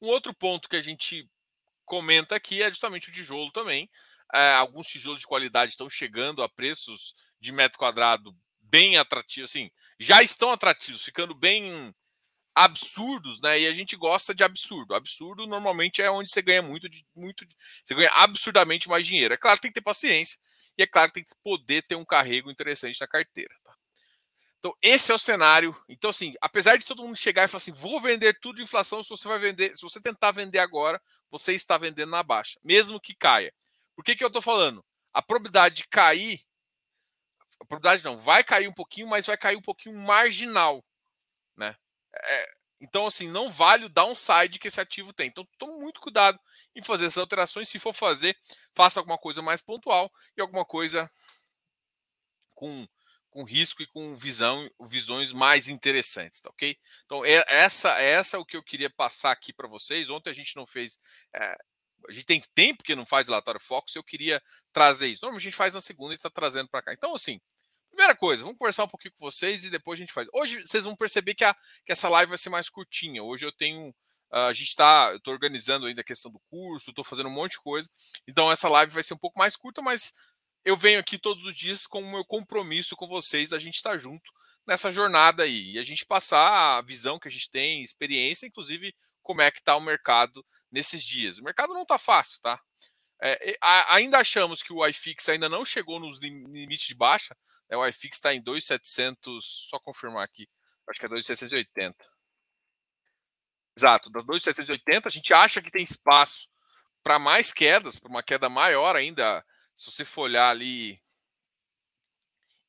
Um 0.00 0.08
outro 0.08 0.34
ponto 0.34 0.68
que 0.68 0.76
a 0.76 0.82
gente 0.82 1.28
comenta 1.84 2.34
aqui 2.34 2.62
é 2.62 2.68
justamente 2.68 3.08
o 3.08 3.12
tijolo 3.12 3.50
também. 3.52 3.88
É, 4.34 4.54
alguns 4.54 4.88
tijolos 4.88 5.20
de 5.20 5.26
qualidade 5.26 5.70
estão 5.70 5.88
chegando 5.88 6.42
a 6.42 6.48
preços 6.48 7.14
de 7.40 7.52
metro 7.52 7.78
quadrado 7.78 8.36
bem 8.60 8.96
atrativos, 8.96 9.50
assim, 9.50 9.70
já 9.98 10.22
estão 10.22 10.50
atrativos, 10.50 11.04
ficando 11.04 11.34
bem 11.34 11.94
absurdos, 12.56 13.38
né? 13.42 13.60
E 13.60 13.66
a 13.66 13.74
gente 13.74 13.94
gosta 13.96 14.34
de 14.34 14.42
absurdo. 14.42 14.94
Absurdo 14.94 15.46
normalmente 15.46 16.00
é 16.00 16.10
onde 16.10 16.30
você 16.30 16.40
ganha 16.40 16.62
muito, 16.62 16.88
de, 16.88 17.06
muito, 17.14 17.46
você 17.84 17.94
ganha 17.94 18.10
absurdamente 18.14 18.88
mais 18.88 19.06
dinheiro. 19.06 19.34
É 19.34 19.36
claro 19.36 19.60
tem 19.60 19.70
que 19.70 19.74
ter 19.74 19.84
paciência 19.84 20.38
e 20.78 20.82
é 20.82 20.86
claro 20.86 21.08
que 21.08 21.20
tem 21.20 21.24
que 21.24 21.34
poder 21.44 21.82
ter 21.82 21.94
um 21.94 22.04
carrego 22.04 22.50
interessante 22.50 22.98
na 22.98 23.06
carteira. 23.06 23.54
Então, 24.58 24.74
esse 24.82 25.12
é 25.12 25.14
o 25.14 25.18
cenário. 25.18 25.76
Então, 25.88 26.10
assim, 26.10 26.34
apesar 26.40 26.76
de 26.76 26.86
todo 26.86 27.02
mundo 27.02 27.16
chegar 27.16 27.44
e 27.44 27.48
falar 27.48 27.58
assim, 27.58 27.72
vou 27.72 28.00
vender 28.00 28.40
tudo 28.40 28.56
de 28.56 28.62
inflação, 28.62 29.02
se 29.02 29.10
você 29.10 29.28
vai 29.28 29.38
vender, 29.38 29.76
se 29.76 29.82
você 29.82 30.00
tentar 30.00 30.32
vender 30.32 30.58
agora, 30.58 31.00
você 31.30 31.52
está 31.52 31.76
vendendo 31.76 32.10
na 32.10 32.22
baixa, 32.22 32.58
mesmo 32.64 32.98
que 32.98 33.14
caia. 33.14 33.52
Por 33.94 34.04
que, 34.04 34.16
que 34.16 34.24
eu 34.24 34.28
estou 34.28 34.42
falando? 34.42 34.84
A 35.12 35.22
probabilidade 35.22 35.76
de 35.76 35.88
cair, 35.88 36.40
a 37.60 37.64
probabilidade 37.64 38.04
não, 38.04 38.16
vai 38.18 38.42
cair 38.42 38.66
um 38.66 38.72
pouquinho, 38.72 39.06
mas 39.06 39.26
vai 39.26 39.36
cair 39.36 39.56
um 39.56 39.62
pouquinho 39.62 39.94
marginal, 39.94 40.84
né? 41.56 41.76
É, 42.24 42.46
então, 42.80 43.06
assim, 43.06 43.28
não 43.30 43.50
vale 43.50 43.84
o 43.84 43.88
downside 43.88 44.58
que 44.58 44.68
esse 44.68 44.80
ativo 44.80 45.12
tem. 45.12 45.28
Então, 45.28 45.46
tome 45.58 45.78
muito 45.80 46.00
cuidado 46.00 46.38
em 46.74 46.82
fazer 46.82 47.06
essas 47.06 47.18
alterações. 47.18 47.68
Se 47.68 47.78
for 47.78 47.94
fazer, 47.94 48.36
faça 48.74 49.00
alguma 49.00 49.18
coisa 49.18 49.40
mais 49.42 49.62
pontual 49.62 50.12
e 50.36 50.40
alguma 50.40 50.64
coisa 50.64 51.10
com 52.54 52.86
com 53.36 53.44
risco 53.44 53.82
e 53.82 53.86
com 53.88 54.16
visão, 54.16 54.66
visões 54.88 55.30
mais 55.30 55.68
interessantes, 55.68 56.40
tá 56.40 56.48
ok? 56.48 56.74
Então, 57.04 57.22
é, 57.22 57.44
essa, 57.48 57.90
essa 58.00 58.38
é 58.38 58.40
o 58.40 58.46
que 58.46 58.56
eu 58.56 58.62
queria 58.62 58.88
passar 58.88 59.30
aqui 59.30 59.52
para 59.52 59.68
vocês. 59.68 60.08
Ontem 60.08 60.30
a 60.30 60.34
gente 60.34 60.56
não 60.56 60.64
fez. 60.64 60.98
É, 61.34 61.54
a 62.08 62.12
gente 62.12 62.24
tem 62.24 62.40
tempo 62.54 62.82
que 62.82 62.96
não 62.96 63.04
faz 63.04 63.26
relatório 63.26 63.60
Focus, 63.60 63.94
eu 63.94 64.02
queria 64.02 64.42
trazer 64.72 65.08
isso. 65.08 65.22
Normalmente 65.22 65.42
a 65.42 65.50
gente 65.50 65.56
faz 65.56 65.74
na 65.74 65.82
segunda 65.82 66.14
e 66.14 66.16
está 66.16 66.30
trazendo 66.30 66.68
para 66.70 66.80
cá. 66.80 66.94
Então, 66.94 67.14
assim, 67.14 67.38
Primeira 67.96 68.14
coisa, 68.14 68.42
vamos 68.42 68.58
conversar 68.58 68.84
um 68.84 68.88
pouquinho 68.88 69.14
com 69.14 69.24
vocês 69.24 69.64
e 69.64 69.70
depois 69.70 69.98
a 69.98 70.02
gente 70.02 70.12
faz. 70.12 70.28
Hoje 70.30 70.60
vocês 70.60 70.84
vão 70.84 70.94
perceber 70.94 71.34
que, 71.34 71.42
a, 71.42 71.54
que 71.82 71.90
essa 71.90 72.10
live 72.10 72.28
vai 72.28 72.36
ser 72.36 72.50
mais 72.50 72.68
curtinha. 72.68 73.22
Hoje 73.22 73.46
eu 73.46 73.52
tenho. 73.52 73.88
Uh, 74.30 74.48
a 74.50 74.52
gente 74.52 74.68
está. 74.68 75.08
Eu 75.12 75.16
estou 75.16 75.32
organizando 75.32 75.86
ainda 75.86 76.02
a 76.02 76.04
questão 76.04 76.30
do 76.30 76.38
curso, 76.50 76.90
estou 76.90 77.02
fazendo 77.02 77.30
um 77.30 77.32
monte 77.32 77.52
de 77.52 77.60
coisa. 77.62 77.88
Então 78.28 78.52
essa 78.52 78.68
live 78.68 78.92
vai 78.92 79.02
ser 79.02 79.14
um 79.14 79.18
pouco 79.18 79.38
mais 79.38 79.56
curta, 79.56 79.80
mas 79.80 80.12
eu 80.62 80.76
venho 80.76 81.00
aqui 81.00 81.16
todos 81.16 81.46
os 81.46 81.56
dias 81.56 81.86
com 81.86 82.00
o 82.02 82.10
meu 82.10 82.22
compromisso 82.22 82.94
com 82.96 83.08
vocês. 83.08 83.54
A 83.54 83.58
gente 83.58 83.76
está 83.76 83.96
junto 83.96 84.30
nessa 84.66 84.92
jornada 84.92 85.44
aí. 85.44 85.72
E 85.72 85.78
a 85.78 85.84
gente 85.84 86.04
passar 86.04 86.76
a 86.76 86.82
visão 86.82 87.18
que 87.18 87.28
a 87.28 87.30
gente 87.30 87.50
tem, 87.50 87.82
experiência, 87.82 88.46
inclusive 88.46 88.94
como 89.22 89.40
é 89.40 89.50
que 89.50 89.60
está 89.60 89.74
o 89.74 89.80
mercado 89.80 90.44
nesses 90.70 91.02
dias. 91.02 91.38
O 91.38 91.44
mercado 91.44 91.72
não 91.72 91.82
está 91.82 91.98
fácil, 91.98 92.42
tá? 92.42 92.60
É, 93.22 93.56
ainda 93.88 94.18
achamos 94.18 94.62
que 94.62 94.74
o 94.74 94.86
iFix 94.86 95.30
ainda 95.30 95.48
não 95.48 95.64
chegou 95.64 95.98
nos 95.98 96.18
limites 96.18 96.88
de 96.88 96.94
baixa, 96.94 97.34
é, 97.68 97.76
o 97.76 97.86
iFix 97.86 98.16
está 98.16 98.34
em 98.34 98.40
2,700, 98.40 99.68
só 99.70 99.78
confirmar 99.78 100.24
aqui. 100.24 100.48
Acho 100.88 101.00
que 101.00 101.06
é 101.06 101.08
2,780. 101.08 101.96
Exato, 103.76 104.10
das 104.10 104.24
2,780 104.24 105.08
a 105.08 105.10
gente 105.10 105.34
acha 105.34 105.60
que 105.60 105.70
tem 105.70 105.82
espaço 105.82 106.48
para 107.02 107.18
mais 107.18 107.52
quedas, 107.52 107.98
para 107.98 108.08
uma 108.08 108.22
queda 108.22 108.48
maior 108.48 108.96
ainda. 108.96 109.44
Se 109.74 109.90
você 109.90 110.04
for 110.04 110.22
olhar 110.22 110.48
ali 110.50 111.00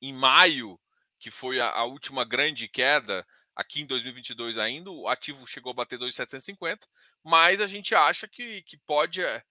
em 0.02 0.14
maio, 0.14 0.80
que 1.20 1.32
foi 1.32 1.60
a, 1.60 1.70
a 1.70 1.86
última 1.86 2.26
grande 2.26 2.68
queda, 2.68 3.26
aqui 3.56 3.82
em 3.82 3.88
2022 3.88 4.58
ainda, 4.58 4.92
o 4.92 5.08
ativo 5.08 5.48
chegou 5.48 5.72
a 5.72 5.76
bater 5.76 5.98
2,750, 5.98 6.88
mas 7.24 7.62
a 7.62 7.68
gente 7.68 7.96
acha 7.96 8.28
que, 8.28 8.62
que 8.64 8.78
pode, 8.78 9.24
eh, 9.24 9.44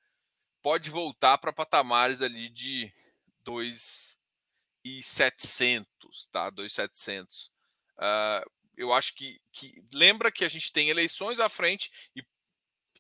pode 0.62 0.90
voltar 0.90 1.38
para 1.38 1.52
patamares 1.52 2.22
ali 2.22 2.48
de 2.48 2.92
2 3.40 4.15
e 4.86 5.02
700, 5.02 6.28
tá? 6.28 6.48
2,700. 6.48 7.50
Uh, 7.96 8.50
eu 8.76 8.92
acho 8.92 9.14
que, 9.16 9.40
que 9.50 9.84
lembra 9.92 10.30
que 10.30 10.44
a 10.44 10.48
gente 10.48 10.72
tem 10.72 10.90
eleições 10.90 11.40
à 11.40 11.48
frente 11.48 11.90
e, 12.14 12.24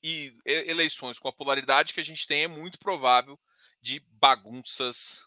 e 0.02 0.34
eleições 0.44 1.16
com 1.20 1.28
a 1.28 1.32
polaridade 1.32 1.94
que 1.94 2.00
a 2.00 2.04
gente 2.04 2.26
tem 2.26 2.42
é 2.42 2.48
muito 2.48 2.76
provável 2.80 3.38
de 3.80 4.00
bagunças 4.10 5.24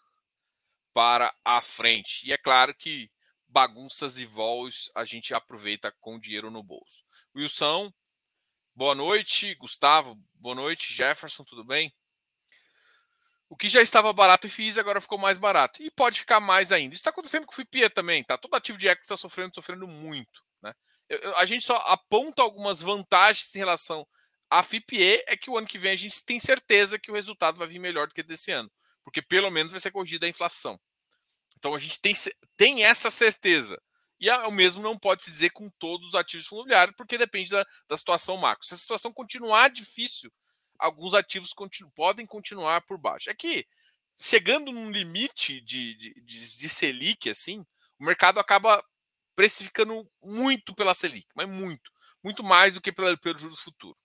para 0.92 1.34
a 1.42 1.62
frente. 1.62 2.26
E 2.28 2.32
é 2.32 2.36
claro 2.36 2.74
que 2.74 3.10
bagunças 3.48 4.18
e 4.18 4.26
voos 4.26 4.90
a 4.94 5.06
gente 5.06 5.32
aproveita 5.32 5.90
com 5.98 6.20
dinheiro 6.20 6.50
no 6.50 6.62
bolso. 6.62 7.02
Wilson, 7.34 7.90
boa 8.74 8.94
noite. 8.94 9.54
Gustavo, 9.54 10.14
boa 10.34 10.54
noite. 10.54 10.92
Jefferson, 10.92 11.42
tudo 11.42 11.64
bem? 11.64 11.90
O 13.50 13.56
que 13.56 13.68
já 13.68 13.82
estava 13.82 14.12
barato 14.12 14.46
e 14.46 14.50
fiz 14.50 14.78
agora 14.78 15.00
ficou 15.00 15.18
mais 15.18 15.36
barato. 15.36 15.82
E 15.82 15.90
pode 15.90 16.20
ficar 16.20 16.38
mais 16.38 16.70
ainda. 16.70 16.94
Isso 16.94 17.00
está 17.00 17.10
acontecendo 17.10 17.44
com 17.46 17.52
o 17.52 17.54
FIPE 17.56 17.90
também, 17.90 18.22
tá? 18.22 18.38
Todo 18.38 18.54
ativo 18.54 18.78
de 18.78 18.86
equity 18.86 19.02
está 19.02 19.16
sofrendo, 19.16 19.52
sofrendo 19.52 19.88
muito. 19.88 20.40
Né? 20.62 20.72
Eu, 21.08 21.18
eu, 21.18 21.36
a 21.36 21.44
gente 21.44 21.66
só 21.66 21.76
aponta 21.88 22.42
algumas 22.42 22.80
vantagens 22.80 23.52
em 23.56 23.58
relação 23.58 24.06
à 24.48 24.62
FIPE, 24.62 25.24
é 25.26 25.36
que 25.36 25.50
o 25.50 25.58
ano 25.58 25.66
que 25.66 25.78
vem 25.78 25.90
a 25.90 25.96
gente 25.96 26.24
tem 26.24 26.38
certeza 26.38 26.96
que 26.96 27.10
o 27.10 27.14
resultado 27.14 27.58
vai 27.58 27.66
vir 27.66 27.80
melhor 27.80 28.06
do 28.06 28.14
que 28.14 28.22
desse 28.22 28.52
ano. 28.52 28.70
Porque 29.02 29.20
pelo 29.20 29.50
menos 29.50 29.72
vai 29.72 29.80
ser 29.80 29.90
corrigida 29.90 30.26
a 30.26 30.28
inflação. 30.28 30.78
Então 31.58 31.74
a 31.74 31.78
gente 31.80 32.00
tem, 32.00 32.14
tem 32.56 32.84
essa 32.84 33.10
certeza. 33.10 33.76
E 34.20 34.30
o 34.30 34.50
mesmo 34.52 34.80
não 34.80 34.96
pode 34.96 35.24
se 35.24 35.30
dizer 35.30 35.50
com 35.50 35.68
todos 35.70 36.08
os 36.08 36.14
ativos 36.14 36.46
imobiliários, 36.52 36.94
porque 36.94 37.18
depende 37.18 37.50
da, 37.50 37.66
da 37.88 37.96
situação 37.96 38.36
macro. 38.36 38.64
Se 38.64 38.74
a 38.74 38.76
situação 38.76 39.12
continuar 39.12 39.70
difícil, 39.70 40.30
alguns 40.80 41.14
ativos 41.14 41.52
continu 41.52 41.90
podem 41.90 42.26
continuar 42.26 42.80
por 42.82 42.98
baixo. 42.98 43.30
É 43.30 43.34
que, 43.34 43.66
chegando 44.16 44.72
num 44.72 44.90
limite 44.90 45.60
de, 45.60 45.94
de, 45.94 46.14
de, 46.22 46.58
de 46.58 46.68
Selic, 46.68 47.28
assim, 47.28 47.64
o 47.98 48.04
mercado 48.04 48.40
acaba 48.40 48.84
precificando 49.36 50.10
muito 50.22 50.74
pela 50.74 50.94
Selic, 50.94 51.28
mas 51.34 51.48
muito. 51.48 51.90
Muito 52.22 52.42
mais 52.42 52.74
do 52.74 52.80
que 52.80 52.92
pela, 52.92 53.16
pelo 53.16 53.38
juros 53.38 53.60
futuro. 53.60 53.96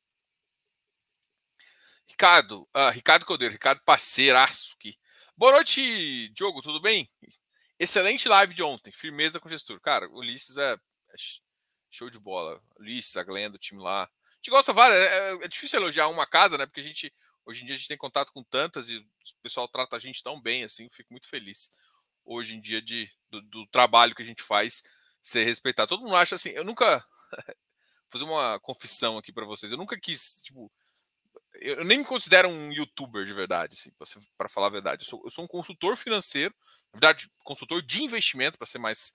Ricardo, 2.06 2.68
uh, 2.76 2.90
Ricardo 2.94 3.26
Cordeiro, 3.26 3.54
Ricardo 3.54 3.82
parceiraço 3.84 4.76
aqui. 4.78 4.98
Boa 5.36 5.54
noite, 5.54 6.30
Diogo, 6.30 6.62
tudo 6.62 6.80
bem? 6.80 7.12
Excelente 7.78 8.30
live 8.30 8.54
de 8.54 8.64
ontem, 8.64 8.92
firmeza 8.92 9.40
com 9.40 9.50
gestor. 9.50 9.82
Cara, 9.82 10.08
o 10.10 10.20
Ulisses 10.20 10.56
é, 10.58 10.74
é 10.74 11.16
show 11.90 12.10
de 12.10 12.20
bola. 12.20 12.62
Ulisses, 12.80 13.18
a 13.18 13.24
Glenda, 13.24 13.58
o 13.58 13.60
time 13.60 13.82
lá 13.82 14.10
gente 14.46 14.52
gosta 14.52 14.72
várias. 14.72 15.00
É, 15.00 15.30
é, 15.32 15.46
é, 15.46 15.48
difícil 15.48 15.80
elogiar 15.80 16.08
uma 16.08 16.28
casa, 16.28 16.58
né? 16.58 16.66
Porque 16.66 16.80
a 16.80 16.84
gente, 16.84 17.12
hoje 17.46 17.64
em 17.64 17.66
dia, 17.66 17.76
a 17.76 17.78
gente 17.78 17.88
tem 17.88 17.98
contato 17.98 18.32
com 18.32 18.44
tantas 18.44 18.88
e 18.90 18.98
o 18.98 19.06
pessoal 19.42 19.68
trata 19.68 19.96
a 19.96 20.00
gente 20.00 20.22
tão 20.22 20.40
bem, 20.40 20.64
assim. 20.64 20.88
Fico 20.90 21.12
muito 21.12 21.28
feliz 21.28 21.74
hoje 22.24 22.56
em 22.56 22.62
dia 22.62 22.82
de, 22.82 23.12
do, 23.30 23.42
do 23.42 23.68
trabalho 23.68 24.16
que 24.16 24.22
a 24.22 24.26
gente 24.26 24.44
faz 24.44 24.84
ser 25.22 25.44
respeitado. 25.44 25.90
Todo 25.90 26.04
mundo 26.04 26.16
acha 26.16 26.36
assim. 26.36 26.50
Eu 26.50 26.64
nunca. 26.64 27.04
Vou 28.12 28.22
fazer 28.22 28.24
uma 28.24 28.60
confissão 28.60 29.18
aqui 29.18 29.32
para 29.34 29.46
vocês. 29.46 29.72
Eu 29.72 29.78
nunca 29.78 30.00
quis, 30.00 30.42
tipo. 30.44 30.72
Eu 31.56 31.84
nem 31.86 32.00
me 32.00 32.06
considero 32.06 32.50
um 32.50 32.72
youtuber 32.72 33.26
de 33.26 33.34
verdade, 33.34 33.78
assim, 33.80 33.90
para 34.38 34.50
falar 34.50 34.68
a 34.68 34.72
verdade. 34.72 35.04
Eu 35.04 35.08
sou, 35.08 35.22
eu 35.24 35.32
sou 35.32 35.46
um 35.46 35.48
consultor 35.48 35.96
financeiro, 35.96 36.54
na 36.94 37.00
verdade, 37.00 37.32
consultor 37.46 37.82
de 37.82 38.04
investimento, 38.04 38.58
para 38.58 38.68
ser 38.68 38.78
mais. 38.78 39.14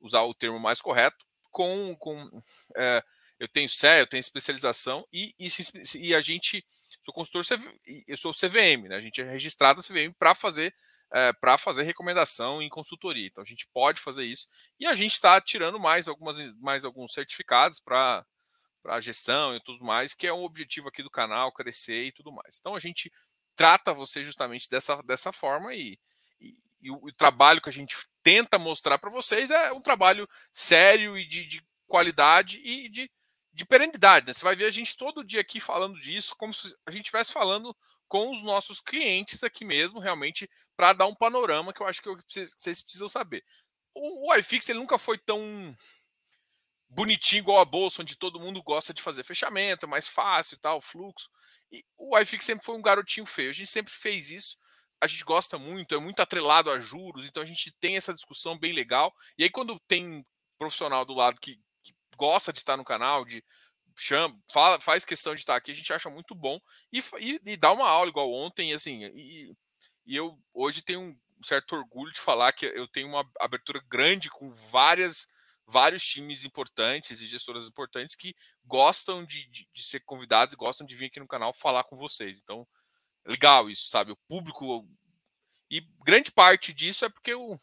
usar 0.00 0.22
o 0.22 0.34
termo 0.34 0.60
mais 0.60 0.80
correto, 0.80 1.26
com. 1.50 1.96
com 1.96 2.40
é, 2.76 3.02
eu 3.38 3.48
tenho 3.48 3.68
CE, 3.68 3.86
eu 4.00 4.06
tenho 4.06 4.20
especialização 4.20 5.06
e, 5.12 5.34
e, 5.38 5.48
e 5.96 6.14
a 6.14 6.20
gente, 6.20 6.64
sou 7.04 7.14
consultor, 7.14 7.44
eu 8.06 8.16
sou 8.16 8.32
CVM, 8.32 8.88
né? 8.88 8.96
A 8.96 9.00
gente 9.00 9.20
é 9.20 9.30
registrado 9.30 9.82
CVM 9.82 10.12
para 10.18 10.34
fazer 10.34 10.74
é, 11.10 11.32
para 11.32 11.56
fazer 11.56 11.84
recomendação 11.84 12.60
em 12.60 12.68
consultoria. 12.68 13.26
Então 13.26 13.42
a 13.42 13.46
gente 13.46 13.66
pode 13.72 14.00
fazer 14.00 14.24
isso 14.24 14.46
e 14.78 14.86
a 14.86 14.94
gente 14.94 15.14
está 15.14 15.40
tirando 15.40 15.80
mais 15.80 16.06
algumas 16.06 16.38
mais 16.56 16.84
alguns 16.84 17.12
certificados 17.12 17.80
para 17.80 18.26
para 18.82 19.00
gestão 19.00 19.54
e 19.56 19.60
tudo 19.60 19.84
mais, 19.84 20.14
que 20.14 20.26
é 20.26 20.32
um 20.32 20.44
objetivo 20.44 20.88
aqui 20.88 21.02
do 21.02 21.10
canal 21.10 21.52
crescer 21.52 22.04
e 22.04 22.12
tudo 22.12 22.32
mais. 22.32 22.58
Então 22.58 22.74
a 22.74 22.80
gente 22.80 23.12
trata 23.56 23.92
você 23.92 24.24
justamente 24.24 24.70
dessa, 24.70 25.02
dessa 25.02 25.32
forma 25.32 25.74
e, 25.74 25.98
e, 26.40 26.54
e 26.80 26.90
o, 26.90 26.94
o, 27.02 27.12
trabalho 27.12 27.60
que 27.60 27.68
a 27.68 27.72
gente 27.72 27.96
tenta 28.22 28.56
mostrar 28.56 28.98
para 28.98 29.10
vocês 29.10 29.50
é 29.50 29.72
um 29.72 29.80
trabalho 29.80 30.28
sério 30.52 31.18
e 31.18 31.26
de, 31.26 31.44
de 31.44 31.62
qualidade 31.88 32.60
e 32.62 32.88
de 32.88 33.10
de 33.58 33.66
perenidade. 33.66 34.24
Né? 34.24 34.32
Você 34.32 34.44
vai 34.44 34.54
ver 34.54 34.66
a 34.66 34.70
gente 34.70 34.96
todo 34.96 35.24
dia 35.24 35.40
aqui 35.40 35.58
falando 35.58 35.98
disso, 36.00 36.36
como 36.36 36.54
se 36.54 36.74
a 36.86 36.92
gente 36.92 37.02
estivesse 37.02 37.32
falando 37.32 37.76
com 38.06 38.30
os 38.30 38.40
nossos 38.40 38.80
clientes 38.80 39.42
aqui 39.42 39.64
mesmo, 39.64 39.98
realmente, 39.98 40.48
para 40.76 40.92
dar 40.92 41.06
um 41.06 41.14
panorama 41.14 41.72
que 41.72 41.82
eu 41.82 41.86
acho 41.86 42.00
que 42.00 42.08
vocês 42.28 42.80
precisam 42.80 43.08
saber. 43.08 43.44
O, 43.92 44.30
o 44.30 44.34
iFix 44.36 44.68
ele 44.68 44.78
nunca 44.78 44.96
foi 44.96 45.18
tão 45.18 45.74
bonitinho 46.88 47.40
igual 47.40 47.58
a 47.58 47.64
bolsa, 47.64 48.00
onde 48.00 48.16
todo 48.16 48.38
mundo 48.38 48.62
gosta 48.62 48.94
de 48.94 49.02
fazer 49.02 49.24
fechamento, 49.24 49.86
é 49.86 49.88
mais 49.88 50.06
fácil 50.06 50.56
tal, 50.58 50.80
fluxo. 50.80 51.28
E 51.72 51.84
o 51.96 52.16
iFix 52.16 52.44
sempre 52.44 52.64
foi 52.64 52.76
um 52.76 52.82
garotinho 52.82 53.26
feio. 53.26 53.50
A 53.50 53.52
gente 53.52 53.68
sempre 53.68 53.92
fez 53.92 54.30
isso. 54.30 54.56
A 55.00 55.08
gente 55.08 55.24
gosta 55.24 55.58
muito, 55.58 55.96
é 55.96 55.98
muito 55.98 56.22
atrelado 56.22 56.70
a 56.70 56.78
juros, 56.78 57.24
então 57.24 57.42
a 57.42 57.46
gente 57.46 57.72
tem 57.80 57.96
essa 57.96 58.14
discussão 58.14 58.56
bem 58.56 58.72
legal. 58.72 59.12
E 59.36 59.42
aí, 59.42 59.50
quando 59.50 59.78
tem 59.80 60.24
profissional 60.58 61.04
do 61.04 61.14
lado 61.14 61.40
que 61.40 61.60
gosta 62.18 62.52
de 62.52 62.58
estar 62.58 62.76
no 62.76 62.84
canal, 62.84 63.24
de 63.24 63.44
chama, 63.96 64.36
fala, 64.52 64.80
faz 64.80 65.04
questão 65.04 65.34
de 65.34 65.40
estar 65.40 65.56
aqui, 65.56 65.70
a 65.72 65.74
gente 65.74 65.92
acha 65.92 66.10
muito 66.10 66.34
bom 66.34 66.60
e, 66.92 67.00
e, 67.18 67.40
e 67.44 67.56
dá 67.56 67.72
uma 67.72 67.88
aula 67.88 68.10
igual 68.10 68.32
ontem, 68.32 68.72
assim, 68.72 69.04
e, 69.06 69.52
e 70.06 70.16
eu 70.16 70.38
hoje 70.52 70.82
tenho 70.82 71.00
um 71.00 71.18
certo 71.44 71.74
orgulho 71.74 72.12
de 72.12 72.20
falar 72.20 72.52
que 72.52 72.66
eu 72.66 72.86
tenho 72.88 73.08
uma 73.08 73.28
abertura 73.40 73.80
grande 73.88 74.28
com 74.28 74.52
várias 74.70 75.28
vários 75.68 76.02
times 76.02 76.44
importantes 76.44 77.20
e 77.20 77.26
gestoras 77.26 77.66
importantes 77.66 78.16
que 78.16 78.34
gostam 78.64 79.24
de, 79.24 79.46
de, 79.50 79.68
de 79.70 79.82
ser 79.82 80.00
convidados 80.00 80.54
e 80.54 80.56
gostam 80.56 80.86
de 80.86 80.96
vir 80.96 81.06
aqui 81.06 81.20
no 81.20 81.28
canal 81.28 81.52
falar 81.52 81.84
com 81.84 81.94
vocês. 81.94 82.40
Então, 82.42 82.66
legal 83.26 83.68
isso, 83.68 83.88
sabe? 83.88 84.10
O 84.10 84.18
público. 84.26 84.88
E 85.70 85.82
grande 86.02 86.30
parte 86.30 86.72
disso 86.72 87.04
é 87.04 87.10
porque 87.10 87.34
o, 87.34 87.58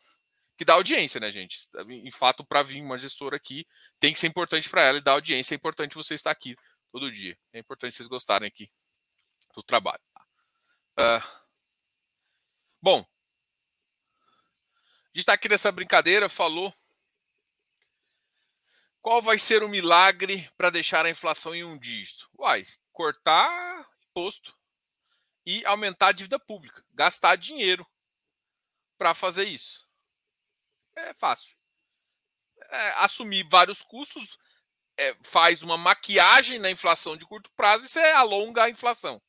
que 0.58 0.64
dá 0.64 0.74
audiência, 0.74 1.20
né, 1.20 1.32
gente? 1.32 1.70
Em 1.90 2.12
fato, 2.12 2.46
para 2.46 2.64
vir 2.64 2.82
uma 2.82 2.98
gestora 2.98 3.36
aqui, 3.36 3.68
tem 4.00 4.14
que 4.14 4.20
ser 4.20 4.28
importante 4.28 4.70
para 4.70 4.84
ela 4.84 4.98
e 4.98 5.02
dar 5.02 5.14
audiência. 5.14 5.54
É 5.54 5.58
importante 5.58 5.96
você 5.96 6.16
estar 6.16 6.32
aqui 6.32 6.56
todo 6.92 7.12
dia. 7.12 7.38
É 7.52 7.60
importante 7.60 7.94
vocês 7.94 8.08
gostarem 8.08 8.48
aqui 8.48 8.72
do 9.54 9.62
trabalho. 9.62 10.02
Uh, 10.98 11.22
bom, 12.82 13.00
a 13.00 15.08
gente 15.10 15.20
está 15.20 15.34
aqui 15.34 15.50
nessa 15.50 15.72
brincadeira, 15.72 16.30
falou. 16.30 16.74
Qual 19.02 19.22
vai 19.22 19.38
ser 19.38 19.62
o 19.62 19.70
milagre 19.70 20.50
para 20.58 20.70
deixar 20.70 21.06
a 21.06 21.10
inflação 21.10 21.54
em 21.54 21.64
um 21.64 21.78
dígito? 21.78 22.30
Uai, 22.40 22.66
cortar 22.92 23.88
imposto 24.10 24.58
e 25.46 25.64
aumentar 25.66 26.08
a 26.08 26.12
dívida 26.12 26.40
pública, 26.40 26.84
gastar 26.92 27.36
dinheiro 27.36 27.86
para 28.98 29.14
fazer 29.14 29.48
isso 29.48 29.85
é 30.96 31.14
fácil. 31.14 31.56
É, 32.70 32.90
assumir 33.04 33.48
vários 33.50 33.82
custos 33.82 34.38
é, 34.98 35.16
faz 35.24 35.62
uma 35.62 35.78
maquiagem 35.78 36.58
na 36.58 36.72
inflação 36.72 37.18
de 37.18 37.26
curto 37.26 37.52
prazo 37.56 37.86
e 37.86 37.90
você 37.90 38.00
alonga 38.00 38.64
a 38.64 38.70
inflação. 38.70 39.22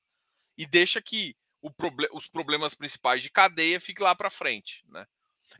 E 0.56 0.66
deixa 0.66 1.02
que 1.02 1.36
proble 1.76 2.08
os 2.12 2.28
problemas 2.28 2.74
principais 2.74 3.22
de 3.22 3.30
cadeia 3.30 3.80
fiquem 3.80 4.04
lá 4.04 4.14
para 4.14 4.30
frente. 4.30 4.84
Né? 4.88 5.06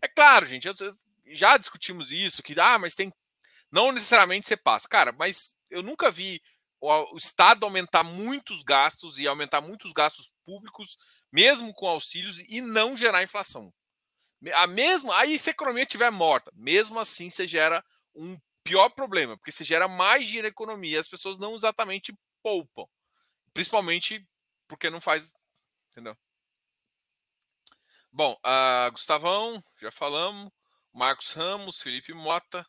É 0.00 0.08
claro, 0.08 0.46
gente, 0.46 0.68
eu, 0.68 0.74
já 1.26 1.56
discutimos 1.56 2.12
isso, 2.12 2.42
que 2.42 2.58
ah, 2.58 2.78
mas 2.78 2.94
tem. 2.94 3.12
Não 3.70 3.90
necessariamente 3.90 4.46
você 4.46 4.56
passa. 4.56 4.88
Cara, 4.88 5.12
mas 5.12 5.56
eu 5.68 5.82
nunca 5.82 6.10
vi 6.10 6.40
o, 6.80 7.14
o 7.14 7.16
Estado 7.16 7.64
aumentar 7.64 8.04
muitos 8.04 8.62
gastos 8.62 9.18
e 9.18 9.26
aumentar 9.26 9.60
muitos 9.60 9.92
gastos 9.92 10.32
públicos, 10.44 10.96
mesmo 11.32 11.74
com 11.74 11.86
auxílios, 11.86 12.38
e 12.48 12.60
não 12.60 12.96
gerar 12.96 13.24
inflação. 13.24 13.72
A 14.54 14.66
mesma, 14.66 15.16
aí 15.18 15.38
se 15.38 15.50
a 15.50 15.52
economia 15.52 15.82
estiver 15.82 16.10
morta, 16.10 16.52
mesmo 16.54 16.98
assim 16.98 17.30
você 17.30 17.48
gera 17.48 17.84
um 18.14 18.38
pior 18.62 18.88
problema, 18.90 19.36
porque 19.36 19.52
você 19.52 19.64
gera 19.64 19.88
mais 19.88 20.26
dinheiro 20.26 20.46
na 20.46 20.50
economia, 20.50 21.00
as 21.00 21.08
pessoas 21.08 21.38
não 21.38 21.54
exatamente 21.54 22.12
poupam. 22.42 22.86
Principalmente 23.54 24.28
porque 24.68 24.90
não 24.90 25.00
faz. 25.00 25.34
Entendeu? 25.90 26.16
Bom, 28.12 28.38
uh, 28.44 28.90
Gustavão, 28.92 29.62
já 29.76 29.90
falamos. 29.90 30.52
Marcos 30.92 31.32
Ramos, 31.32 31.80
Felipe 31.80 32.12
Mota. 32.12 32.66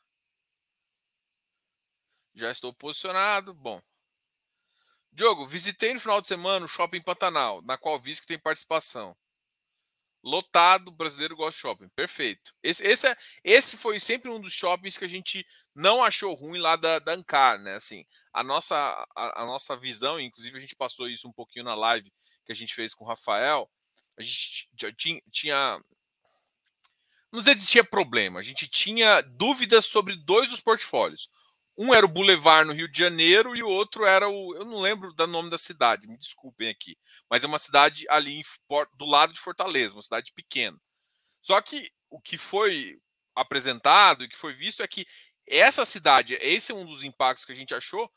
Já 2.33 2.51
estou 2.51 2.73
posicionado. 2.73 3.53
Bom. 3.53 3.81
Diogo, 5.11 5.47
visitei 5.47 5.93
no 5.93 5.99
final 5.99 6.21
de 6.21 6.27
semana 6.27 6.65
o 6.65 6.69
Shopping 6.69 7.01
Pantanal, 7.01 7.61
na 7.63 7.77
qual 7.77 7.99
vi 7.99 8.15
que 8.15 8.27
tem 8.27 8.37
participação. 8.37 9.17
Lotado, 10.27 10.91
brasileiro 10.91 11.37
gosta 11.37 11.53
de 11.53 11.61
shopping. 11.61 11.87
Perfeito. 11.95 12.53
Esse, 12.61 12.85
esse, 12.85 13.07
é, 13.07 13.17
esse 13.43 13.77
foi 13.77 13.97
sempre 13.97 14.29
um 14.29 14.41
dos 14.41 14.51
shoppings 14.51 14.97
que 14.97 15.05
a 15.05 15.07
gente 15.07 15.47
não 15.73 16.03
achou 16.03 16.33
ruim 16.33 16.59
lá 16.59 16.75
da, 16.75 16.99
da 16.99 17.13
Ancar, 17.13 17.57
né? 17.59 17.75
Assim, 17.75 18.05
a 18.33 18.43
nossa, 18.43 18.75
a, 19.15 19.43
a 19.43 19.45
nossa 19.45 19.77
visão, 19.77 20.19
inclusive 20.19 20.57
a 20.57 20.59
gente 20.59 20.75
passou 20.75 21.07
isso 21.07 21.29
um 21.29 21.31
pouquinho 21.31 21.63
na 21.63 21.75
live 21.75 22.11
que 22.45 22.51
a 22.51 22.55
gente 22.55 22.75
fez 22.75 22.93
com 22.93 23.05
o 23.05 23.07
Rafael, 23.07 23.69
a 24.17 24.23
gente 24.23 24.67
tinha, 24.97 25.21
tinha 25.31 25.81
não 27.31 27.41
sei 27.41 27.57
se 27.57 27.67
tinha 27.67 27.83
problema, 27.83 28.39
a 28.39 28.43
gente 28.43 28.67
tinha 28.67 29.21
dúvidas 29.21 29.85
sobre 29.85 30.15
dois 30.15 30.49
dos 30.49 30.59
portfólios. 30.59 31.29
Um 31.77 31.93
era 31.93 32.05
o 32.05 32.09
Boulevard 32.09 32.67
no 32.67 32.73
Rio 32.73 32.91
de 32.91 32.97
Janeiro 32.97 33.55
e 33.55 33.61
o 33.61 33.67
outro 33.67 34.03
era 34.03 34.27
o. 34.27 34.55
Eu 34.55 34.65
não 34.65 34.79
lembro 34.79 35.13
do 35.13 35.27
nome 35.27 35.49
da 35.49 35.57
cidade, 35.57 36.07
me 36.07 36.17
desculpem 36.17 36.69
aqui. 36.69 36.97
Mas 37.29 37.43
é 37.43 37.47
uma 37.47 37.59
cidade 37.59 38.05
ali 38.09 38.39
em, 38.39 38.43
do 38.93 39.05
lado 39.05 39.31
de 39.31 39.39
Fortaleza, 39.39 39.95
uma 39.95 40.01
cidade 40.01 40.33
pequena. 40.33 40.79
Só 41.41 41.61
que 41.61 41.91
o 42.09 42.19
que 42.19 42.37
foi 42.37 42.99
apresentado 43.35 44.23
e 44.23 44.27
que 44.27 44.37
foi 44.37 44.53
visto 44.53 44.81
é 44.81 44.87
que 44.87 45.05
essa 45.47 45.85
cidade, 45.85 46.37
esse 46.41 46.71
é 46.71 46.75
um 46.75 46.85
dos 46.85 47.03
impactos 47.03 47.45
que 47.45 47.51
a 47.51 47.55
gente 47.55 47.75
achou, 47.75 48.11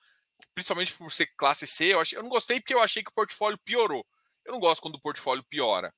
principalmente 0.54 0.94
por 0.94 1.12
ser 1.12 1.26
classe 1.36 1.66
C. 1.66 1.92
Eu, 1.92 2.00
achei, 2.00 2.18
eu 2.18 2.22
não 2.22 2.30
gostei 2.30 2.60
porque 2.60 2.74
eu 2.74 2.80
achei 2.80 3.04
que 3.04 3.10
o 3.10 3.14
portfólio 3.14 3.58
piorou. 3.58 4.06
Eu 4.44 4.52
não 4.52 4.60
gosto 4.60 4.80
quando 4.80 4.94
o 4.94 5.00
portfólio 5.00 5.44
piora. 5.44 5.94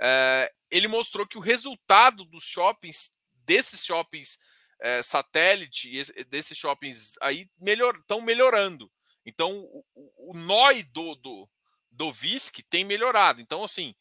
É, 0.00 0.52
ele 0.70 0.88
mostrou 0.88 1.26
que 1.26 1.36
o 1.36 1.40
resultado 1.40 2.24
dos 2.24 2.44
shoppings, 2.44 3.12
desses 3.44 3.84
shoppings 3.84 4.38
é, 4.82 5.00
satélite, 5.00 6.02
desses 6.24 6.58
shoppings 6.58 7.14
aí, 7.22 7.42
estão 7.42 7.54
melhor, 7.60 7.94
melhorando. 8.20 8.90
Então, 9.24 9.56
o, 9.94 10.32
o 10.32 10.36
NOI 10.36 10.82
do, 10.82 11.14
do, 11.14 11.48
do 11.88 12.12
VISC 12.12 12.64
tem 12.68 12.84
melhorado. 12.84 13.40
Então, 13.40 13.62
assim, 13.62 13.94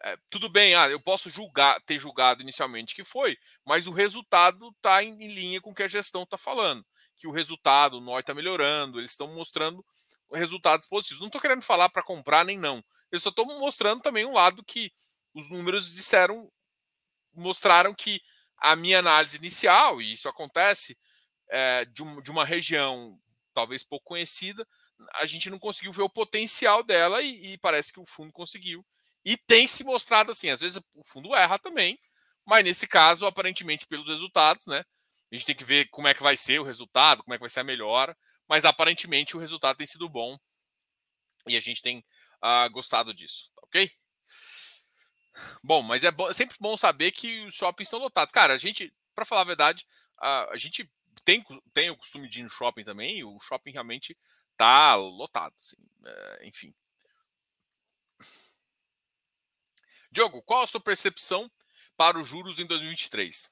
é, 0.00 0.16
tudo 0.30 0.48
bem, 0.48 0.76
ah, 0.76 0.88
eu 0.88 1.00
posso 1.00 1.28
julgar, 1.28 1.80
ter 1.80 1.98
julgado 1.98 2.40
inicialmente 2.40 2.94
que 2.94 3.02
foi, 3.02 3.36
mas 3.66 3.88
o 3.88 3.92
resultado 3.92 4.68
está 4.68 5.02
em, 5.02 5.24
em, 5.24 5.26
linha 5.26 5.60
com 5.60 5.72
o 5.72 5.74
que 5.74 5.82
a 5.82 5.88
gestão 5.88 6.22
está 6.22 6.38
falando. 6.38 6.86
Que 7.16 7.26
o 7.26 7.32
resultado, 7.32 7.98
o 7.98 8.00
NOI 8.00 8.20
está 8.20 8.32
melhorando, 8.32 9.00
eles 9.00 9.10
estão 9.10 9.26
mostrando 9.34 9.84
resultados 10.32 10.86
positivos. 10.86 11.20
Não 11.20 11.26
estou 11.26 11.40
querendo 11.40 11.62
falar 11.62 11.88
para 11.88 12.04
comprar 12.04 12.44
nem 12.44 12.56
não. 12.56 12.84
Eu 13.10 13.18
só 13.18 13.30
estou 13.30 13.44
mostrando 13.44 14.02
também 14.02 14.24
um 14.24 14.34
lado 14.34 14.64
que 14.64 14.92
os 15.34 15.50
números 15.50 15.92
disseram, 15.92 16.48
mostraram 17.34 17.92
que 17.92 18.20
a 18.60 18.76
minha 18.76 18.98
análise 18.98 19.36
inicial, 19.36 20.00
e 20.00 20.12
isso 20.12 20.28
acontece, 20.28 20.96
é, 21.50 21.84
de, 21.86 22.02
um, 22.02 22.20
de, 22.20 22.30
uma 22.30 22.44
região 22.44 23.18
talvez 23.54 23.82
pouco 23.82 24.04
conhecida, 24.06 24.66
a 25.14 25.26
gente 25.26 25.50
não 25.50 25.58
conseguiu 25.58 25.92
ver 25.92 26.02
o 26.02 26.10
potencial 26.10 26.82
dela 26.82 27.22
e, 27.22 27.54
e, 27.54 27.58
parece 27.58 27.92
que 27.92 28.00
o 28.00 28.06
fundo 28.06 28.32
conseguiu. 28.32 28.84
E 29.24 29.36
tem 29.36 29.66
se 29.66 29.84
mostrado 29.84 30.30
assim, 30.30 30.50
às 30.50 30.60
vezes 30.60 30.80
o 30.94 31.04
fundo 31.04 31.34
erra 31.34 31.58
também, 31.58 31.98
mas 32.44 32.64
nesse 32.64 32.86
caso, 32.86 33.26
aparentemente, 33.26 33.86
pelos 33.86 34.08
resultados, 34.08 34.66
né? 34.66 34.84
A 35.30 35.34
gente 35.34 35.44
tem 35.44 35.54
que 35.54 35.64
ver 35.64 35.88
como 35.90 36.08
é 36.08 36.14
que 36.14 36.22
vai 36.22 36.36
ser 36.36 36.58
o 36.60 36.64
resultado, 36.64 37.22
como 37.22 37.34
é 37.34 37.36
que 37.36 37.42
vai 37.42 37.50
ser 37.50 37.60
a 37.60 37.64
melhora, 37.64 38.16
mas 38.48 38.64
aparentemente 38.64 39.36
o 39.36 39.40
resultado 39.40 39.76
tem 39.76 39.86
sido 39.86 40.08
bom 40.08 40.38
e 41.46 41.56
a 41.56 41.60
gente 41.60 41.82
tem 41.82 41.98
uh, 42.42 42.70
gostado 42.70 43.12
disso, 43.12 43.50
tá 43.54 43.62
ok? 43.64 43.90
Bom, 45.62 45.82
mas 45.82 46.04
é, 46.04 46.08
é, 46.08 46.32
sempre 46.32 46.56
bom 46.60 46.76
saber 46.76 47.12
que 47.12 47.44
os 47.46 47.54
shoppings 47.54 47.88
estão 47.88 47.98
lotados. 48.00 48.32
Cara, 48.32 48.54
a 48.54 48.58
gente, 48.58 48.92
para 49.14 49.24
falar 49.24 49.42
a 49.42 49.44
verdade, 49.44 49.86
a, 50.18 50.52
a, 50.52 50.56
gente 50.56 50.90
tem, 51.24 51.44
tem 51.72 51.90
o 51.90 51.96
costume 51.96 52.28
de 52.28 52.40
ir 52.40 52.44
no 52.44 52.50
shopping 52.50 52.84
também, 52.84 53.18
e 53.18 53.24
o 53.24 53.38
shopping 53.40 53.70
realmente 53.70 54.16
tá 54.56 54.94
lotado. 54.96 55.54
Assim, 55.60 55.76
é, 56.04 56.46
enfim. 56.46 56.74
Diogo, 60.10 60.42
qual 60.42 60.62
a 60.62 60.66
sua 60.66 60.80
percepção 60.80 61.50
para 61.96 62.18
os 62.18 62.26
juros 62.26 62.58
em 62.58 62.66
2023? 62.66 63.50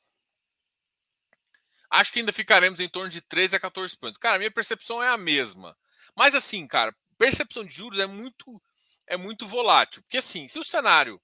Acho 1.90 2.12
que 2.12 2.18
ainda 2.18 2.32
ficaremos 2.32 2.80
em 2.80 2.88
torno 2.88 3.08
de 3.08 3.20
13 3.20 3.56
a 3.56 3.60
14 3.60 3.96
pontos. 3.96 4.18
Cara, 4.18 4.38
minha 4.38 4.50
percepção 4.50 5.02
é 5.02 5.08
a 5.08 5.16
mesma. 5.16 5.76
Mas 6.16 6.34
assim, 6.34 6.66
cara, 6.66 6.94
percepção 7.18 7.64
de 7.64 7.74
juros 7.74 7.98
é 7.98 8.06
muito 8.06 8.60
é 9.06 9.16
muito 9.16 9.46
volátil. 9.46 10.02
Porque 10.02 10.18
assim, 10.18 10.48
se 10.48 10.58
o 10.58 10.64
cenário 10.64 11.20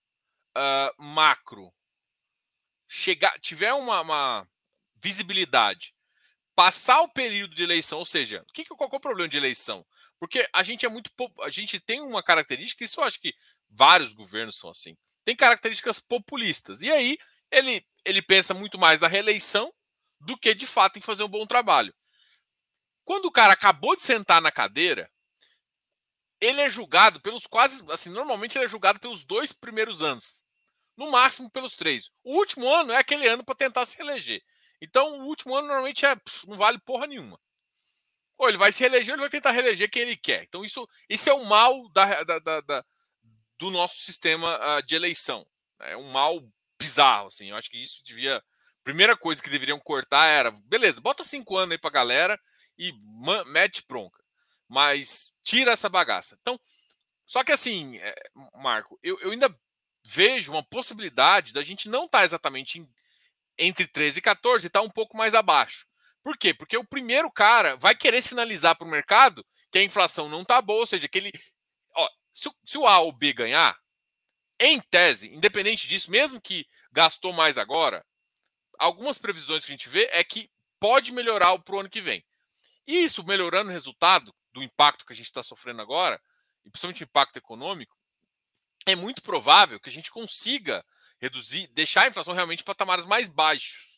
uh, 0.56 1.02
macro 1.02 1.72
chegar, 2.88 3.38
tiver 3.40 3.72
uma, 3.72 4.00
uma, 4.00 4.48
visibilidade, 4.96 5.94
passar 6.54 7.00
o 7.00 7.08
período 7.08 7.54
de 7.54 7.62
eleição, 7.62 7.98
ou 7.98 8.06
seja, 8.06 8.44
que, 8.54 8.64
qual 8.64 8.88
é 8.92 8.96
o 8.96 9.00
problema 9.00 9.28
de 9.28 9.36
eleição? 9.36 9.84
Porque 10.18 10.48
a 10.52 10.62
gente 10.62 10.86
é 10.86 10.88
muito. 10.88 11.10
A 11.40 11.50
gente 11.50 11.80
tem 11.80 12.00
uma 12.00 12.22
característica, 12.22 12.84
isso 12.84 13.00
eu 13.00 13.04
acho 13.04 13.20
que 13.20 13.34
vários 13.68 14.12
governos 14.12 14.56
são 14.56 14.70
assim. 14.70 14.96
Tem 15.24 15.34
características 15.34 15.98
populistas. 15.98 16.82
E 16.82 16.90
aí 16.92 17.18
ele, 17.50 17.84
ele 18.04 18.22
pensa 18.22 18.54
muito 18.54 18.78
mais 18.78 19.00
na 19.00 19.08
reeleição 19.08 19.72
do 20.20 20.36
que 20.36 20.54
de 20.54 20.66
fato 20.66 20.98
em 20.98 21.02
fazer 21.02 21.24
um 21.24 21.28
bom 21.28 21.44
trabalho. 21.44 21.92
Quando 23.04 23.24
o 23.26 23.32
cara 23.32 23.54
acabou 23.54 23.96
de 23.96 24.02
sentar 24.02 24.40
na 24.40 24.52
cadeira, 24.52 25.10
ele 26.40 26.60
é 26.60 26.70
julgado 26.70 27.20
pelos 27.20 27.46
quase. 27.46 27.84
Assim, 27.90 28.10
normalmente 28.10 28.56
ele 28.56 28.66
é 28.66 28.68
julgado 28.68 29.00
pelos 29.00 29.24
dois 29.24 29.52
primeiros 29.52 30.02
anos 30.02 30.41
no 30.96 31.10
máximo 31.10 31.50
pelos 31.50 31.74
três. 31.74 32.10
O 32.22 32.36
último 32.36 32.68
ano 32.68 32.92
é 32.92 32.96
aquele 32.96 33.26
ano 33.26 33.44
para 33.44 33.54
tentar 33.54 33.84
se 33.86 34.00
eleger. 34.00 34.42
Então, 34.80 35.20
o 35.20 35.26
último 35.26 35.54
ano 35.54 35.68
normalmente 35.68 36.04
é, 36.04 36.16
não 36.46 36.56
vale 36.56 36.78
porra 36.80 37.06
nenhuma. 37.06 37.40
Ou 38.36 38.48
ele 38.48 38.58
vai 38.58 38.72
se 38.72 38.84
eleger, 38.84 39.10
ou 39.10 39.14
ele 39.14 39.22
vai 39.22 39.30
tentar 39.30 39.52
reeleger 39.52 39.88
quem 39.90 40.02
ele 40.02 40.16
quer. 40.16 40.42
Então, 40.42 40.64
isso, 40.64 40.88
isso 41.08 41.30
é 41.30 41.32
o 41.32 41.44
mal 41.44 41.88
da, 41.90 42.24
da, 42.24 42.38
da, 42.38 42.60
da 42.60 42.84
do 43.58 43.70
nosso 43.70 43.98
sistema 43.98 44.58
uh, 44.58 44.82
de 44.82 44.96
eleição. 44.96 45.46
É 45.78 45.96
um 45.96 46.10
mal 46.10 46.42
bizarro, 46.78 47.28
assim. 47.28 47.50
Eu 47.50 47.56
acho 47.56 47.70
que 47.70 47.80
isso 47.80 48.02
devia. 48.04 48.42
Primeira 48.82 49.16
coisa 49.16 49.40
que 49.40 49.48
deveriam 49.48 49.78
cortar 49.78 50.26
era, 50.26 50.50
beleza, 50.64 51.00
bota 51.00 51.22
cinco 51.22 51.56
anos 51.56 51.70
aí 51.70 51.78
pra 51.78 51.88
galera 51.88 52.40
e 52.76 52.92
mete 53.46 53.84
bronca. 53.86 54.20
Mas 54.68 55.30
tira 55.44 55.70
essa 55.70 55.88
bagaça. 55.88 56.36
Então, 56.40 56.58
só 57.24 57.44
que 57.44 57.52
assim, 57.52 57.96
é, 57.98 58.14
Marco, 58.54 58.98
eu, 59.00 59.20
eu 59.20 59.30
ainda 59.30 59.56
vejo 60.04 60.52
uma 60.52 60.62
possibilidade 60.62 61.52
da 61.52 61.62
gente 61.62 61.88
não 61.88 62.04
estar 62.06 62.18
tá 62.18 62.24
exatamente 62.24 62.78
em, 62.78 62.88
entre 63.58 63.86
13 63.86 64.18
e 64.18 64.22
14 64.22 64.64
e 64.64 64.68
estar 64.68 64.80
tá 64.80 64.86
um 64.86 64.90
pouco 64.90 65.16
mais 65.16 65.34
abaixo. 65.34 65.86
Por 66.22 66.36
quê? 66.36 66.54
Porque 66.54 66.76
o 66.76 66.84
primeiro 66.84 67.30
cara 67.30 67.76
vai 67.76 67.94
querer 67.94 68.22
sinalizar 68.22 68.76
para 68.76 68.86
o 68.86 68.90
mercado 68.90 69.44
que 69.70 69.78
a 69.78 69.82
inflação 69.82 70.28
não 70.28 70.42
está 70.42 70.60
boa, 70.62 70.80
ou 70.80 70.86
seja, 70.86 71.08
que 71.08 71.18
ele. 71.18 71.32
Ó, 71.94 72.08
se, 72.32 72.50
se 72.64 72.78
o 72.78 72.86
A 72.86 73.00
ou 73.00 73.12
B 73.12 73.32
ganhar, 73.32 73.76
em 74.58 74.80
tese, 74.80 75.28
independente 75.34 75.88
disso, 75.88 76.10
mesmo 76.10 76.40
que 76.40 76.66
gastou 76.92 77.32
mais 77.32 77.58
agora, 77.58 78.04
algumas 78.78 79.18
previsões 79.18 79.64
que 79.64 79.72
a 79.72 79.74
gente 79.76 79.88
vê 79.88 80.08
é 80.12 80.22
que 80.22 80.48
pode 80.78 81.10
melhorar 81.10 81.58
para 81.58 81.74
o 81.74 81.80
ano 81.80 81.90
que 81.90 82.00
vem. 82.00 82.24
E 82.86 83.02
isso 83.02 83.24
melhorando 83.24 83.70
o 83.70 83.72
resultado 83.72 84.34
do 84.52 84.62
impacto 84.62 85.04
que 85.04 85.12
a 85.12 85.16
gente 85.16 85.26
está 85.26 85.42
sofrendo 85.42 85.82
agora, 85.82 86.20
e 86.64 86.70
principalmente 86.70 87.02
o 87.02 87.04
impacto 87.04 87.36
econômico, 87.36 87.96
é 88.86 88.94
muito 88.94 89.22
provável 89.22 89.78
que 89.80 89.88
a 89.88 89.92
gente 89.92 90.10
consiga 90.10 90.84
reduzir, 91.20 91.68
deixar 91.68 92.02
a 92.02 92.08
inflação 92.08 92.34
realmente 92.34 92.60
em 92.60 92.64
patamares 92.64 93.04
mais 93.04 93.28
baixos. 93.28 93.92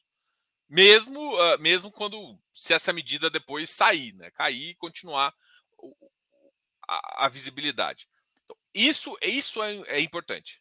Mesmo, 0.69 1.21
uh, 1.35 1.59
mesmo 1.59 1.91
quando 1.91 2.39
se 2.53 2.73
essa 2.73 2.93
medida 2.93 3.31
depois 3.31 3.71
sair, 3.71 4.13
né? 4.15 4.31
cair 4.31 4.71
e 4.71 4.75
continuar 4.75 5.35
a, 6.89 7.27
a 7.27 7.29
visibilidade. 7.29 8.09
Então, 8.43 8.57
isso, 8.75 9.17
isso 9.23 9.63
é, 9.63 9.75
é 9.87 10.01
importante. 10.01 10.61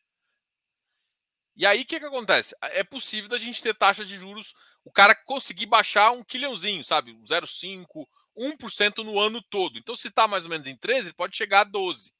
E 1.55 1.65
aí 1.65 1.81
o 1.81 1.85
que, 1.85 1.99
que 1.99 2.05
acontece? 2.05 2.55
É 2.61 2.83
possível 2.83 3.29
da 3.29 3.37
gente 3.37 3.61
ter 3.61 3.73
taxa 3.75 4.03
de 4.03 4.17
juros, 4.17 4.53
o 4.83 4.91
cara 4.91 5.15
conseguir 5.15 5.67
baixar 5.67 6.11
um 6.11 6.23
quilhãozinho, 6.23 6.83
sabe? 6.83 7.13
0,5%, 7.13 8.07
1% 8.35 9.03
no 9.03 9.19
ano 9.19 9.41
todo. 9.41 9.77
Então, 9.77 9.95
se 9.95 10.07
está 10.07 10.27
mais 10.27 10.43
ou 10.43 10.49
menos 10.49 10.67
em 10.67 10.75
13, 10.75 11.07
ele 11.07 11.13
pode 11.13 11.37
chegar 11.37 11.61
a 11.61 11.65
12. 11.65 12.11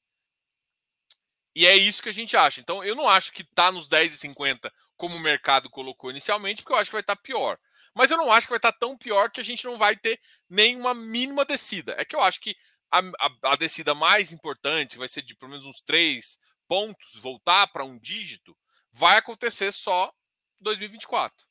E 1.55 1.65
é 1.65 1.75
isso 1.75 2.01
que 2.01 2.09
a 2.09 2.13
gente 2.13 2.35
acha. 2.35 2.59
Então, 2.59 2.83
eu 2.83 2.95
não 2.95 3.07
acho 3.07 3.31
que 3.31 3.43
está 3.43 3.71
nos 3.71 3.87
10,50 3.87 4.71
como 4.95 5.15
o 5.15 5.19
mercado 5.19 5.69
colocou 5.69 6.09
inicialmente, 6.09 6.61
porque 6.61 6.73
eu 6.73 6.77
acho 6.77 6.89
que 6.89 6.95
vai 6.95 7.01
estar 7.01 7.15
tá 7.15 7.21
pior. 7.21 7.59
Mas 7.93 8.09
eu 8.09 8.17
não 8.17 8.31
acho 8.31 8.47
que 8.47 8.51
vai 8.51 8.57
estar 8.57 8.71
tá 8.71 8.77
tão 8.79 8.97
pior 8.97 9.29
que 9.29 9.39
a 9.39 9.43
gente 9.43 9.65
não 9.65 9.77
vai 9.77 9.95
ter 9.95 10.19
nenhuma 10.49 10.93
mínima 10.93 11.45
descida. 11.45 11.95
É 11.97 12.05
que 12.05 12.15
eu 12.15 12.21
acho 12.21 12.39
que 12.39 12.55
a, 12.91 12.99
a, 12.99 13.53
a 13.53 13.55
descida 13.55 13.93
mais 13.93 14.31
importante 14.31 14.97
vai 14.97 15.07
ser 15.07 15.21
de 15.21 15.35
pelo 15.35 15.51
menos 15.51 15.65
uns 15.65 15.81
três 15.81 16.37
pontos, 16.67 17.15
voltar 17.15 17.67
para 17.67 17.83
um 17.83 17.99
dígito, 17.99 18.57
vai 18.91 19.17
acontecer 19.17 19.71
só 19.71 20.11
2024. 20.59 21.45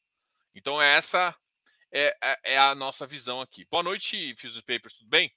Então 0.54 0.80
essa 0.80 1.34
é, 1.92 2.16
é, 2.22 2.54
é, 2.54 2.58
a 2.58 2.74
nossa 2.74 3.06
visão 3.06 3.40
aqui. 3.40 3.66
Boa 3.70 3.82
noite, 3.82 4.34
Fusion 4.36 4.62
Papers, 4.62 4.94
tudo 4.94 5.08
bem? 5.08 5.32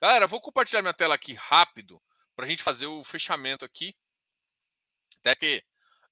Galera, 0.00 0.26
vou 0.26 0.40
compartilhar 0.40 0.82
minha 0.82 0.94
tela 0.94 1.14
aqui 1.14 1.34
rápido 1.34 2.02
para 2.34 2.44
a 2.44 2.48
gente 2.48 2.62
fazer 2.62 2.86
o 2.86 3.04
fechamento 3.04 3.64
aqui. 3.64 3.94
Até 5.22 5.36
que 5.36 5.62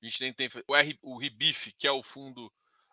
a 0.01 0.07
gente 0.07 0.21
nem 0.21 0.33
tem 0.33 0.49
o, 0.67 0.75
R, 0.75 0.99
o 1.03 1.19
Ribif, 1.19 1.73
que 1.79 1.87
é 1.87 1.93
o 1.93 2.03
fundo 2.03 2.47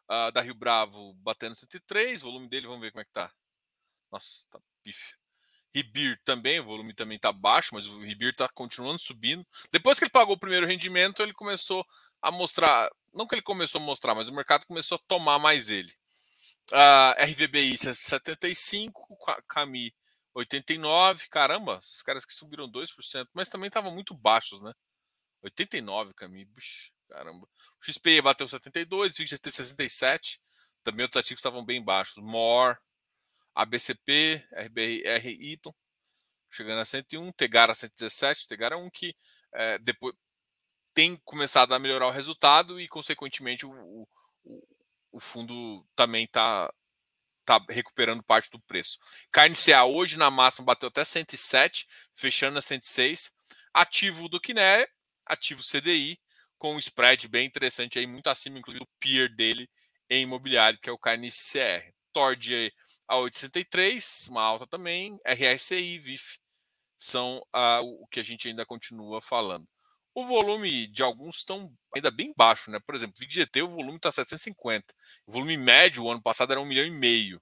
uh, 0.09 0.31
da 0.31 0.41
Rio 0.41 0.55
Bravo, 0.55 1.13
batendo 1.15 1.55
103. 1.55 2.21
O 2.21 2.25
volume 2.25 2.49
dele, 2.49 2.67
vamos 2.67 2.81
ver 2.81 2.91
como 2.91 3.01
é 3.01 3.05
que 3.05 3.11
tá. 3.11 3.31
Nossa, 4.11 4.45
tá 4.49 4.59
pífio. 4.83 5.15
Ribir 5.73 6.19
também, 6.25 6.59
o 6.59 6.63
volume 6.63 6.93
também 6.93 7.19
tá 7.19 7.31
baixo, 7.31 7.69
mas 7.73 7.85
o 7.85 7.99
Ribir 7.99 8.35
tá 8.35 8.49
continuando 8.49 8.99
subindo. 8.99 9.45
Depois 9.71 9.99
que 9.99 10.05
ele 10.05 10.11
pagou 10.11 10.35
o 10.35 10.39
primeiro 10.39 10.65
rendimento, 10.65 11.21
ele 11.21 11.33
começou 11.33 11.85
a 12.21 12.31
mostrar. 12.31 12.89
Não 13.13 13.27
que 13.27 13.35
ele 13.35 13.41
começou 13.43 13.79
a 13.79 13.83
mostrar, 13.83 14.15
mas 14.15 14.27
o 14.27 14.33
mercado 14.33 14.65
começou 14.65 14.95
a 14.95 15.07
tomar 15.07 15.37
mais 15.37 15.69
ele. 15.69 15.93
Uh, 16.71 17.23
RVBI 17.23 17.77
75, 17.77 19.17
Cami 19.47 19.93
89, 20.33 21.29
caramba, 21.29 21.79
esses 21.81 22.01
caras 22.01 22.25
que 22.25 22.33
subiram 22.33 22.69
2%, 22.69 23.27
mas 23.33 23.49
também 23.49 23.67
estavam 23.67 23.91
muito 23.91 24.13
baixos, 24.13 24.61
né? 24.61 24.73
89, 25.43 26.13
Cami, 26.13 26.47
caramba. 27.09 27.47
O 27.79 27.85
XPE 27.85 28.21
bateu 28.21 28.47
72, 28.47 29.13
o 29.13 29.15
XGT 29.15 29.51
67, 29.51 30.41
também 30.83 31.03
outros 31.03 31.19
ativos 31.19 31.39
estavam 31.39 31.65
bem 31.65 31.83
baixos. 31.83 32.17
MOR, 32.17 32.77
ABCP, 33.55 34.47
RBI, 34.53 35.03
RY, 35.17 35.59
chegando 36.51 36.79
a 36.79 36.85
101, 36.85 37.31
Tegara 37.31 37.73
117, 37.73 38.47
Tegara 38.47 38.75
é 38.75 38.77
um 38.77 38.89
que 38.89 39.15
é, 39.53 39.77
depois 39.79 40.15
tem 40.93 41.15
começado 41.23 41.73
a 41.73 41.79
melhorar 41.79 42.07
o 42.07 42.11
resultado 42.11 42.79
e, 42.79 42.87
consequentemente, 42.87 43.65
o, 43.65 44.07
o, 44.43 44.67
o 45.11 45.19
fundo 45.19 45.85
também 45.95 46.23
está 46.25 46.73
tá 47.45 47.63
recuperando 47.69 48.23
parte 48.23 48.49
do 48.49 48.59
preço. 48.61 48.97
Carne 49.31 49.55
CA 49.55 49.85
hoje 49.85 50.17
na 50.17 50.31
máxima 50.31 50.65
bateu 50.65 50.89
até 50.89 51.05
107, 51.05 51.87
fechando 52.13 52.57
a 52.57 52.61
106. 52.61 53.31
Ativo 53.73 54.27
do 54.27 54.41
Kiné, 54.41 54.87
ativo 55.27 55.61
CDI, 55.61 56.19
com 56.57 56.75
um 56.75 56.79
spread 56.79 57.27
bem 57.27 57.45
interessante 57.45 57.99
aí, 57.99 58.07
muito 58.07 58.27
acima, 58.27 58.59
inclusive, 58.59 58.83
do 58.83 58.89
peer 58.99 59.33
dele 59.35 59.69
em 60.09 60.23
imobiliário, 60.23 60.79
que 60.81 60.89
é 60.89 60.91
o 60.91 60.97
Carne 60.97 61.29
CR. 61.29 61.91
Tord 62.13 62.73
a 63.07 63.17
863, 63.17 64.27
uma 64.29 64.41
alta 64.41 64.67
também, 64.67 65.17
RSI, 65.25 65.99
VIF, 65.99 66.39
são 66.97 67.37
uh, 67.55 67.81
o 68.01 68.07
que 68.07 68.19
a 68.19 68.23
gente 68.23 68.47
ainda 68.47 68.65
continua 68.65 69.21
falando. 69.21 69.67
O 70.15 70.25
volume 70.25 70.87
de 70.87 71.03
alguns 71.03 71.37
estão 71.37 71.71
ainda 71.95 72.09
bem 72.09 72.33
baixo, 72.35 72.71
né? 72.71 72.79
Por 72.85 72.95
exemplo, 72.95 73.15
VGT, 73.19 73.61
o 73.61 73.69
volume 73.69 73.97
está 73.97 74.11
750. 74.11 74.93
O 75.27 75.31
volume 75.31 75.55
médio, 75.57 76.03
o 76.03 76.11
ano 76.11 76.21
passado, 76.21 76.51
era 76.51 76.59
um 76.59 76.65
milhão 76.65 76.85
e 76.85 76.91
meio. 76.91 77.39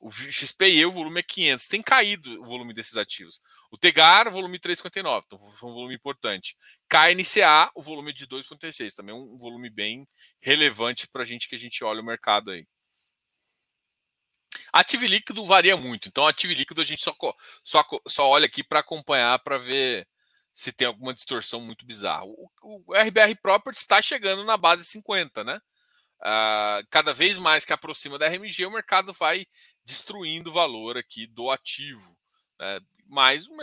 O 0.00 0.10
XPE, 0.10 0.86
o 0.86 0.92
volume 0.92 1.20
é 1.20 1.22
500. 1.22 1.66
Tem 1.66 1.82
caído 1.82 2.40
o 2.40 2.44
volume 2.44 2.72
desses 2.72 2.96
ativos. 2.96 3.40
O 3.70 3.76
Tegar, 3.76 4.30
volume 4.30 4.58
3,59. 4.58 5.22
Então, 5.26 5.38
foi 5.38 5.70
um 5.70 5.74
volume 5.74 5.94
importante. 5.94 6.56
KNCA, 6.88 7.70
o 7.74 7.82
volume 7.82 8.12
de 8.12 8.26
2,56. 8.26 8.94
Também 8.94 9.14
um 9.14 9.36
volume 9.36 9.68
bem 9.68 10.06
relevante 10.40 11.08
para 11.08 11.22
a 11.22 11.24
gente 11.24 11.48
que 11.48 11.56
a 11.56 11.58
gente 11.58 11.82
olha 11.82 12.00
o 12.00 12.04
mercado 12.04 12.52
aí. 12.52 12.64
Ativo 14.72 15.04
líquido 15.04 15.44
varia 15.44 15.76
muito. 15.76 16.08
Então, 16.08 16.26
ativo 16.26 16.52
líquido 16.52 16.80
a 16.80 16.84
gente 16.84 17.02
só, 17.02 17.14
só, 17.64 17.84
só 18.06 18.28
olha 18.28 18.46
aqui 18.46 18.62
para 18.62 18.80
acompanhar, 18.80 19.38
para 19.40 19.58
ver 19.58 20.06
se 20.54 20.72
tem 20.72 20.86
alguma 20.86 21.14
distorção 21.14 21.60
muito 21.60 21.84
bizarra. 21.84 22.24
O, 22.24 22.50
o 22.62 22.94
RBR 22.94 23.34
Properties 23.40 23.82
está 23.82 24.00
chegando 24.00 24.44
na 24.44 24.56
base 24.56 24.84
50, 24.84 25.44
né? 25.44 25.60
Uh, 26.20 26.82
cada 26.90 27.14
vez 27.14 27.38
mais 27.38 27.64
que 27.64 27.72
aproxima 27.72 28.18
da 28.18 28.26
RMG, 28.26 28.66
o 28.66 28.70
mercado 28.70 29.12
vai 29.12 29.46
destruindo 29.88 30.50
o 30.50 30.52
valor 30.52 30.98
aqui 30.98 31.26
do 31.26 31.50
ativo. 31.50 32.14
Né? 32.60 32.78
Mas 33.06 33.48
o, 33.48 33.56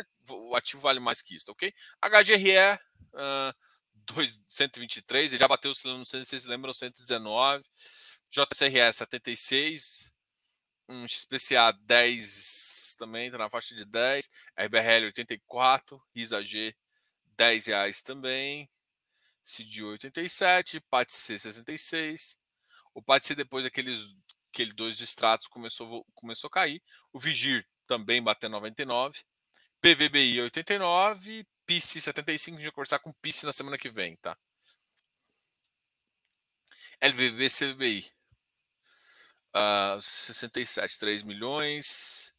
o, 0.49 0.55
ativo 0.55 0.81
vale 0.81 0.99
mais 0.99 1.21
que 1.21 1.35
isso, 1.35 1.51
ok? 1.51 1.71
HGRE 2.01 2.79
uh, 3.13 3.53
123, 4.49 5.31
ele 5.31 5.37
já 5.37 5.47
bateu, 5.47 5.71
não 5.85 6.03
sei 6.03 6.21
se 6.21 6.31
vocês 6.31 6.45
lembram, 6.45 6.73
119. 6.73 7.63
JCRE 8.31 8.91
76, 8.91 10.11
um 10.89 11.07
XPCA 11.07 11.71
10 11.83 12.95
também, 12.97 13.27
está 13.27 13.37
na 13.37 13.49
faixa 13.49 13.75
de 13.75 13.85
10. 13.85 14.27
RBRL 14.57 15.05
84, 15.05 16.01
RISA-G 16.15 16.75
10 17.37 17.65
reais 17.67 18.01
também. 18.01 18.67
CID 19.43 19.83
87, 19.83 20.79
PATC 20.89 21.37
66. 21.37 22.39
O 22.95 23.01
PATC 23.01 23.35
depois 23.35 23.63
daqueles 23.63 24.09
aquele 24.55 24.73
dois 24.73 24.97
distratos 24.97 25.47
começou 25.47 26.05
começou 26.13 26.47
a 26.47 26.51
cair. 26.51 26.81
O 27.11 27.19
Vigir 27.19 27.67
também 27.85 28.23
bateu 28.23 28.49
99. 28.49 29.21
PVBI 29.81 30.41
89, 30.41 31.45
PIC 31.65 32.01
75, 32.01 32.55
a 32.55 32.59
gente 32.59 32.67
vai 32.67 32.71
conversar 32.71 32.99
com 32.99 33.09
o 33.09 33.13
PIC 33.15 33.43
na 33.45 33.53
semana 33.53 33.77
que 33.77 33.89
vem, 33.89 34.15
tá? 34.17 34.37
LVB 37.01 37.49
CVBI. 37.49 38.11
Uh, 39.55 40.01
67, 40.01 40.99
3 40.99 41.23
milhões. 41.23 42.33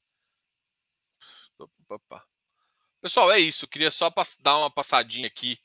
Pessoal, 3.01 3.31
é 3.31 3.39
isso. 3.39 3.65
Eu 3.65 3.69
queria 3.69 3.91
só 3.91 4.13
dar 4.41 4.59
uma 4.59 4.71
passadinha 4.71 5.27
aqui 5.27 5.59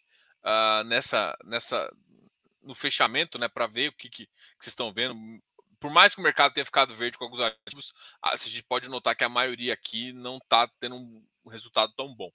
uh, 0.44 0.84
nessa, 0.86 1.38
nessa, 1.44 1.92
no 2.62 2.76
fechamento, 2.76 3.40
né, 3.40 3.48
para 3.50 3.68
ver 3.68 3.90
o 3.90 3.94
que, 3.94 4.10
que, 4.10 4.26
que, 4.26 4.32
vocês 4.60 4.72
estão 4.72 4.94
vendo. 4.94 5.16
Por 5.82 5.92
mais 5.92 6.14
que 6.14 6.22
o 6.22 6.24
mercado 6.24 6.54
tenha 6.54 6.64
ficado 6.64 6.94
verde 6.94 7.18
com 7.18 7.24
alguns 7.24 7.42
ativos, 7.42 7.92
a 8.22 8.38
gente 8.38 8.64
pode 8.64 8.88
notar 8.88 9.16
que 9.16 9.24
a 9.24 9.30
maioria 9.30 9.74
aqui 9.74 10.14
não 10.14 10.38
está 10.38 10.68
tendo 10.80 10.96
um 10.96 11.50
resultado 11.50 11.92
tão 11.98 12.16
bom. 12.16 12.32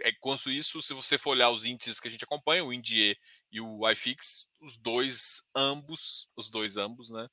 É, 0.00 0.10
quanto 0.18 0.50
isso, 0.50 0.82
se 0.82 0.92
você 0.92 1.16
for 1.16 1.30
olhar 1.30 1.50
os 1.50 1.64
índices 1.64 2.00
que 2.00 2.08
a 2.08 2.10
gente 2.10 2.24
acompanha, 2.24 2.64
o 2.64 2.72
INDIE 2.72 3.16
e 3.52 3.60
o 3.60 3.88
iFix, 3.90 4.48
os 4.60 4.76
dois, 4.76 5.40
ambos, 5.54 6.28
os 6.36 6.50
dois 6.50 6.76
ambos, 6.76 7.10
né? 7.10 7.28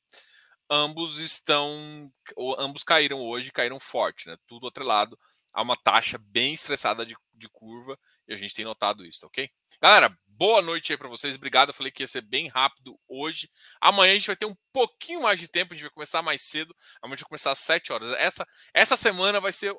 Ambos 0.70 1.18
estão, 1.18 2.14
ambos 2.60 2.84
caíram 2.84 3.20
hoje, 3.20 3.52
caíram 3.52 3.80
forte, 3.80 4.28
né? 4.28 4.38
Tudo 4.48 4.68
atrelado 4.68 5.18
a 5.54 5.64
uma 5.64 5.76
taxa 5.76 6.20
bem 6.20 6.54
estressada 6.54 7.04
de, 7.04 7.16
de 7.34 7.50
curva 7.50 7.98
e 8.28 8.34
a 8.34 8.38
gente 8.38 8.54
tem 8.54 8.64
notado 8.64 9.04
isso, 9.04 9.26
ok? 9.26 9.50
Galera, 9.82 10.16
boa 10.42 10.60
noite 10.60 10.92
aí 10.92 10.98
para 10.98 11.08
vocês. 11.08 11.36
Obrigado. 11.36 11.70
Eu 11.70 11.74
falei 11.76 11.92
que 11.92 12.02
ia 12.02 12.08
ser 12.08 12.22
bem 12.22 12.48
rápido 12.48 13.00
hoje. 13.08 13.48
Amanhã 13.80 14.14
a 14.14 14.16
gente 14.16 14.26
vai 14.26 14.36
ter 14.36 14.48
um 14.48 14.56
pouquinho 14.74 15.22
mais 15.22 15.40
de 15.40 15.48
tempo. 15.48 15.72
A 15.72 15.76
gente 15.76 15.84
vai 15.84 15.92
começar 15.92 16.24
mais 16.24 16.42
cedo. 16.42 16.76
Amanhã 17.00 17.14
a 17.14 17.16
gente 17.18 17.26
vai 17.26 17.30
começar 17.30 17.52
às 17.52 17.60
7 17.60 17.94
horas. 17.94 18.12
Essa, 18.18 18.48
essa 18.74 18.98
semana 18.98 19.40
vai 19.40 19.54
ser 19.54 19.72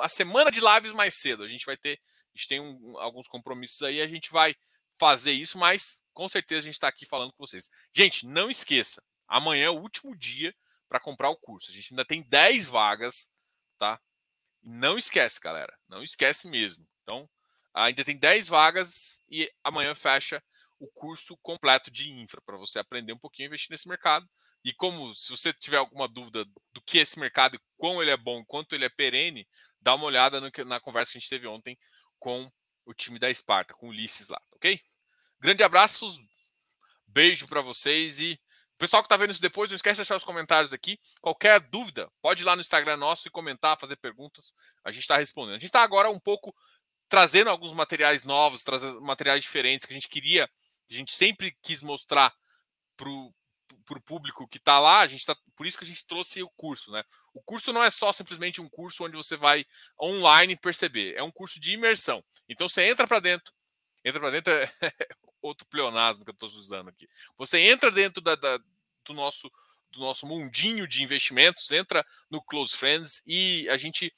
a 0.00 0.08
semana 0.08 0.50
de 0.50 0.58
lives 0.58 0.92
mais 0.92 1.12
cedo. 1.12 1.42
A 1.42 1.48
gente 1.48 1.66
vai 1.66 1.76
ter. 1.76 2.00
A 2.34 2.38
gente 2.38 2.48
tem 2.48 2.60
um, 2.60 2.98
alguns 2.98 3.28
compromissos 3.28 3.82
aí. 3.82 4.00
A 4.00 4.08
gente 4.08 4.32
vai 4.32 4.54
fazer 4.98 5.32
isso, 5.32 5.58
mas 5.58 6.00
com 6.14 6.26
certeza 6.30 6.60
a 6.60 6.62
gente 6.62 6.76
está 6.76 6.88
aqui 6.88 7.04
falando 7.04 7.34
com 7.34 7.46
vocês. 7.46 7.68
Gente, 7.94 8.24
não 8.24 8.48
esqueça. 8.48 9.02
Amanhã 9.28 9.66
é 9.66 9.70
o 9.70 9.78
último 9.78 10.16
dia 10.16 10.56
para 10.88 10.98
comprar 10.98 11.28
o 11.28 11.36
curso. 11.36 11.70
A 11.70 11.74
gente 11.74 11.92
ainda 11.92 12.06
tem 12.06 12.22
10 12.26 12.68
vagas, 12.68 13.30
tá? 13.78 14.00
Não 14.62 14.96
esquece, 14.96 15.38
galera. 15.38 15.76
Não 15.86 16.02
esquece 16.02 16.48
mesmo. 16.48 16.86
Então, 17.02 17.28
ainda 17.76 18.04
tem 18.04 18.16
10 18.16 18.48
vagas 18.48 19.20
e 19.28 19.52
amanhã 19.62 19.94
fecha 19.94 20.42
o 20.78 20.88
curso 20.88 21.36
completo 21.38 21.90
de 21.90 22.10
infra 22.10 22.40
para 22.40 22.56
você 22.56 22.78
aprender 22.78 23.12
um 23.12 23.18
pouquinho 23.18 23.46
a 23.46 23.50
investir 23.50 23.70
nesse 23.70 23.88
mercado. 23.88 24.28
E 24.64 24.72
como, 24.72 25.14
se 25.14 25.30
você 25.30 25.52
tiver 25.52 25.76
alguma 25.76 26.08
dúvida 26.08 26.44
do 26.72 26.80
que 26.80 26.98
é 26.98 27.02
esse 27.02 27.18
mercado 27.18 27.54
e 27.54 27.60
quão 27.76 28.02
ele 28.02 28.10
é 28.10 28.16
bom, 28.16 28.44
quanto 28.44 28.74
ele 28.74 28.84
é 28.84 28.88
perene, 28.88 29.46
dá 29.80 29.94
uma 29.94 30.06
olhada 30.06 30.40
no, 30.40 30.50
na 30.64 30.80
conversa 30.80 31.12
que 31.12 31.18
a 31.18 31.20
gente 31.20 31.30
teve 31.30 31.46
ontem 31.46 31.78
com 32.18 32.50
o 32.84 32.94
time 32.94 33.18
da 33.18 33.30
Esparta, 33.30 33.74
com 33.74 33.86
o 33.86 33.90
Ulisses 33.90 34.28
lá, 34.28 34.40
ok? 34.52 34.80
Grande 35.38 35.62
abraço, 35.62 36.06
beijo 37.06 37.46
para 37.46 37.60
vocês 37.60 38.18
e 38.18 38.40
pessoal 38.76 39.02
que 39.02 39.06
está 39.06 39.16
vendo 39.16 39.30
isso 39.30 39.40
depois, 39.40 39.70
não 39.70 39.76
esquece 39.76 39.94
de 39.94 40.00
deixar 40.00 40.16
os 40.16 40.24
comentários 40.24 40.72
aqui. 40.72 40.98
Qualquer 41.20 41.60
dúvida, 41.60 42.10
pode 42.20 42.42
ir 42.42 42.44
lá 42.44 42.54
no 42.54 42.60
Instagram 42.60 42.96
nosso 42.96 43.26
e 43.26 43.30
comentar, 43.30 43.78
fazer 43.78 43.96
perguntas. 43.96 44.52
A 44.84 44.90
gente 44.90 45.02
está 45.02 45.16
respondendo. 45.16 45.56
A 45.56 45.58
gente 45.58 45.66
está 45.66 45.82
agora 45.82 46.10
um 46.10 46.18
pouco 46.18 46.54
trazendo 47.08 47.50
alguns 47.50 47.72
materiais 47.72 48.24
novos, 48.24 48.62
trazendo 48.62 49.00
materiais 49.00 49.42
diferentes 49.42 49.86
que 49.86 49.92
a 49.92 49.96
gente 49.96 50.08
queria, 50.08 50.50
a 50.90 50.94
gente 50.94 51.12
sempre 51.12 51.56
quis 51.62 51.82
mostrar 51.82 52.32
para 52.96 53.08
o 53.08 53.32
público 54.04 54.48
que 54.48 54.58
está 54.58 54.78
lá. 54.78 55.00
A 55.00 55.06
gente 55.06 55.24
tá, 55.24 55.36
por 55.54 55.66
isso 55.66 55.78
que 55.78 55.84
a 55.84 55.86
gente 55.86 56.06
trouxe 56.06 56.42
o 56.42 56.50
curso, 56.50 56.90
né? 56.90 57.04
O 57.34 57.42
curso 57.42 57.72
não 57.72 57.82
é 57.82 57.90
só 57.90 58.12
simplesmente 58.12 58.60
um 58.60 58.68
curso 58.68 59.04
onde 59.04 59.16
você 59.16 59.36
vai 59.36 59.64
online 60.00 60.56
perceber, 60.56 61.14
é 61.16 61.22
um 61.22 61.30
curso 61.30 61.60
de 61.60 61.72
imersão. 61.72 62.24
Então 62.48 62.68
você 62.68 62.82
entra 62.82 63.06
para 63.06 63.20
dentro, 63.20 63.52
entra 64.04 64.20
para 64.20 64.30
dentro 64.30 64.52
é 64.52 64.70
outro 65.42 65.66
pleonasmo 65.66 66.24
que 66.24 66.30
eu 66.30 66.34
estou 66.34 66.48
usando 66.48 66.88
aqui. 66.88 67.08
Você 67.36 67.58
entra 67.58 67.90
dentro 67.90 68.20
da, 68.22 68.34
da, 68.34 68.58
do 69.04 69.14
nosso 69.14 69.50
do 69.90 70.00
nosso 70.00 70.26
mundinho 70.26 70.86
de 70.86 71.02
investimentos, 71.02 71.70
entra 71.70 72.04
no 72.28 72.42
Close 72.42 72.76
Friends 72.76 73.22
e 73.26 73.68
a 73.70 73.76
gente 73.76 74.12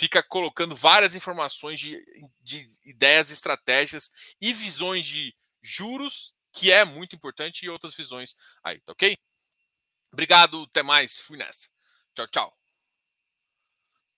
fica 0.00 0.22
colocando 0.22 0.74
várias 0.74 1.14
informações 1.14 1.78
de, 1.78 2.02
de 2.40 2.66
ideias, 2.86 3.30
estratégias 3.30 4.10
e 4.40 4.50
visões 4.50 5.04
de 5.04 5.36
juros, 5.62 6.34
que 6.52 6.72
é 6.72 6.86
muito 6.86 7.14
importante, 7.14 7.66
e 7.66 7.68
outras 7.68 7.94
visões 7.94 8.34
aí, 8.64 8.80
tá 8.80 8.92
ok? 8.92 9.14
Obrigado, 10.10 10.62
até 10.62 10.82
mais, 10.82 11.18
fui 11.18 11.36
nessa. 11.36 11.68
Tchau, 12.14 12.26
tchau. 12.28 12.59